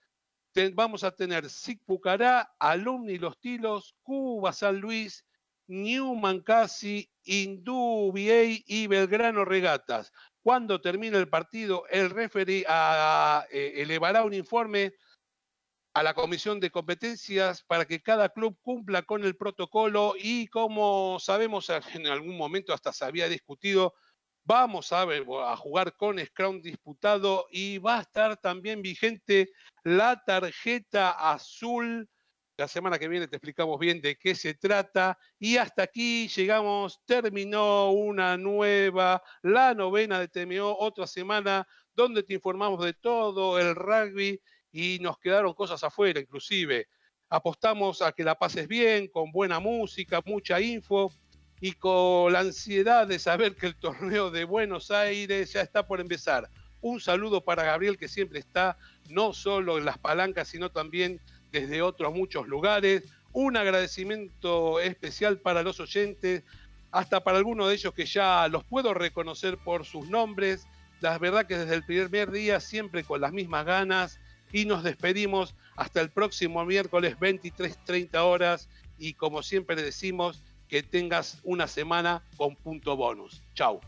Vamos 0.73 1.05
a 1.05 1.11
tener 1.11 1.47
Pucará, 1.85 2.55
Alumni 2.59 3.19
Los 3.19 3.39
Tilos, 3.41 3.95
Cuba 4.03 4.53
San 4.53 4.81
Luis, 4.81 5.25
Newman 5.67 6.41
Casi, 6.41 7.11
Indú 7.25 8.13
y 8.17 8.87
Belgrano 8.87 9.45
Regatas. 9.45 10.13
Cuando 10.43 10.81
termine 10.81 11.19
el 11.19 11.29
partido, 11.29 11.85
el 11.89 12.11
referee 12.11 12.65
eh, 12.69 13.73
elevará 13.77 14.25
un 14.25 14.35
informe 14.35 14.93
a 15.95 16.03
la 16.03 16.13
Comisión 16.13 16.61
de 16.61 16.71
Competencias 16.71 17.63
para 17.63 17.85
que 17.85 18.03
cada 18.03 18.29
club 18.29 18.59
cumpla 18.63 19.03
con 19.03 19.25
el 19.25 19.37
protocolo 19.37 20.15
y 20.19 20.49
como 20.49 21.19
sabemos 21.21 21.71
en 21.71 22.07
algún 22.09 22.37
momento 22.37 22.75
hasta 22.75 22.93
se 22.93 23.05
había 23.05 23.29
discutido, 23.29 23.95
vamos 24.45 24.93
a, 24.93 25.05
ver, 25.05 25.25
a 25.45 25.57
jugar 25.57 25.97
con 25.97 26.19
Scrum 26.19 26.61
disputado 26.61 27.47
y 27.51 27.79
va 27.79 27.99
a 27.99 28.03
estar 28.03 28.37
también 28.37 28.83
vigente 28.83 29.51
la 29.83 30.23
tarjeta 30.25 31.11
azul 31.11 32.09
la 32.57 32.69
semana 32.69 32.99
que 32.99 33.09
viene 33.09 33.27
te 33.27 33.37
explicamos 33.37 33.79
bien 33.81 34.01
de 34.01 34.17
qué 34.17 34.35
se 34.35 34.55
trata. 34.55 35.19
Y 35.39 35.57
hasta 35.57 35.83
aquí 35.83 36.29
llegamos, 36.29 37.01
terminó 37.05 37.91
una 37.91 38.37
nueva, 38.37 39.23
la 39.43 39.75
novena 39.75 40.21
de 40.21 40.29
TMO, 40.29 40.77
otra 40.79 41.07
semana 41.07 41.67
donde 41.95 42.23
te 42.23 42.35
informamos 42.35 42.85
de 42.85 42.95
todo 42.95 43.59
el 43.59 43.75
rugby 43.75 44.41
y 44.71 44.99
nos 45.01 45.19
quedaron 45.19 45.55
cosas 45.55 45.83
afuera, 45.83 46.21
inclusive. 46.21 46.87
Apostamos 47.29 48.03
a 48.03 48.13
que 48.13 48.23
la 48.23 48.37
pases 48.37 48.69
bien, 48.69 49.09
con 49.09 49.33
buena 49.33 49.59
música, 49.59 50.21
mucha 50.25 50.61
info 50.61 51.11
y 51.65 51.73
con 51.73 52.31
la 52.35 52.41
ansiedad 52.41 53.07
de 53.07 53.19
saber 53.19 53.57
que 53.57 53.65
el 53.65 53.75
torneo 53.75 54.31
de 54.31 54.45
Buenos 54.45 54.91
Aires 54.91 55.55
ya 55.55 55.63
está 55.63 55.87
por 55.87 55.99
empezar. 55.99 56.51
Un 56.83 57.01
saludo 57.01 57.41
para 57.41 57.65
Gabriel 57.65 57.97
que 57.97 58.07
siempre 58.07 58.39
está 58.39 58.77
no 59.09 59.33
solo 59.33 59.79
en 59.79 59.87
las 59.87 59.97
palancas, 59.97 60.49
sino 60.49 60.71
también 60.71 61.23
desde 61.53 61.81
otros 61.81 62.13
muchos 62.15 62.49
lugares. 62.49 63.05
Un 63.33 63.57
agradecimiento 63.57 64.79
especial 64.79 65.39
para 65.39 65.63
los 65.63 65.81
oyentes, 65.81 66.43
hasta 66.91 67.25
para 67.25 67.39
algunos 67.39 67.69
de 67.69 67.77
ellos 67.77 67.95
que 67.95 68.05
ya 68.05 68.47
los 68.49 68.63
puedo 68.65 68.93
reconocer 68.93 69.57
por 69.57 69.87
sus 69.87 70.07
nombres. 70.11 70.67
La 71.01 71.19
verdad 71.19 71.47
que 71.47 71.57
desde 71.57 71.77
el 71.77 71.87
primer 71.87 72.31
día 72.31 72.61
siempre 72.61 73.05
con 73.05 73.23
las 73.23 73.33
mismas 73.33 73.65
ganas 73.65 74.21
y 74.53 74.67
nos 74.67 74.83
despedimos 74.83 75.55
hasta 75.77 76.03
el 76.03 76.11
próximo 76.11 76.63
miércoles 76.67 77.17
23.30 77.19 78.19
horas 78.19 78.69
y 78.99 79.15
como 79.15 79.43
siempre 79.43 79.81
decimos 79.81 80.43
que 80.69 80.83
tengas 80.83 81.41
una 81.45 81.67
semana 81.67 82.23
con 82.37 82.57
punto 82.57 82.97
bonus. 82.97 83.43
Chau. 83.55 83.81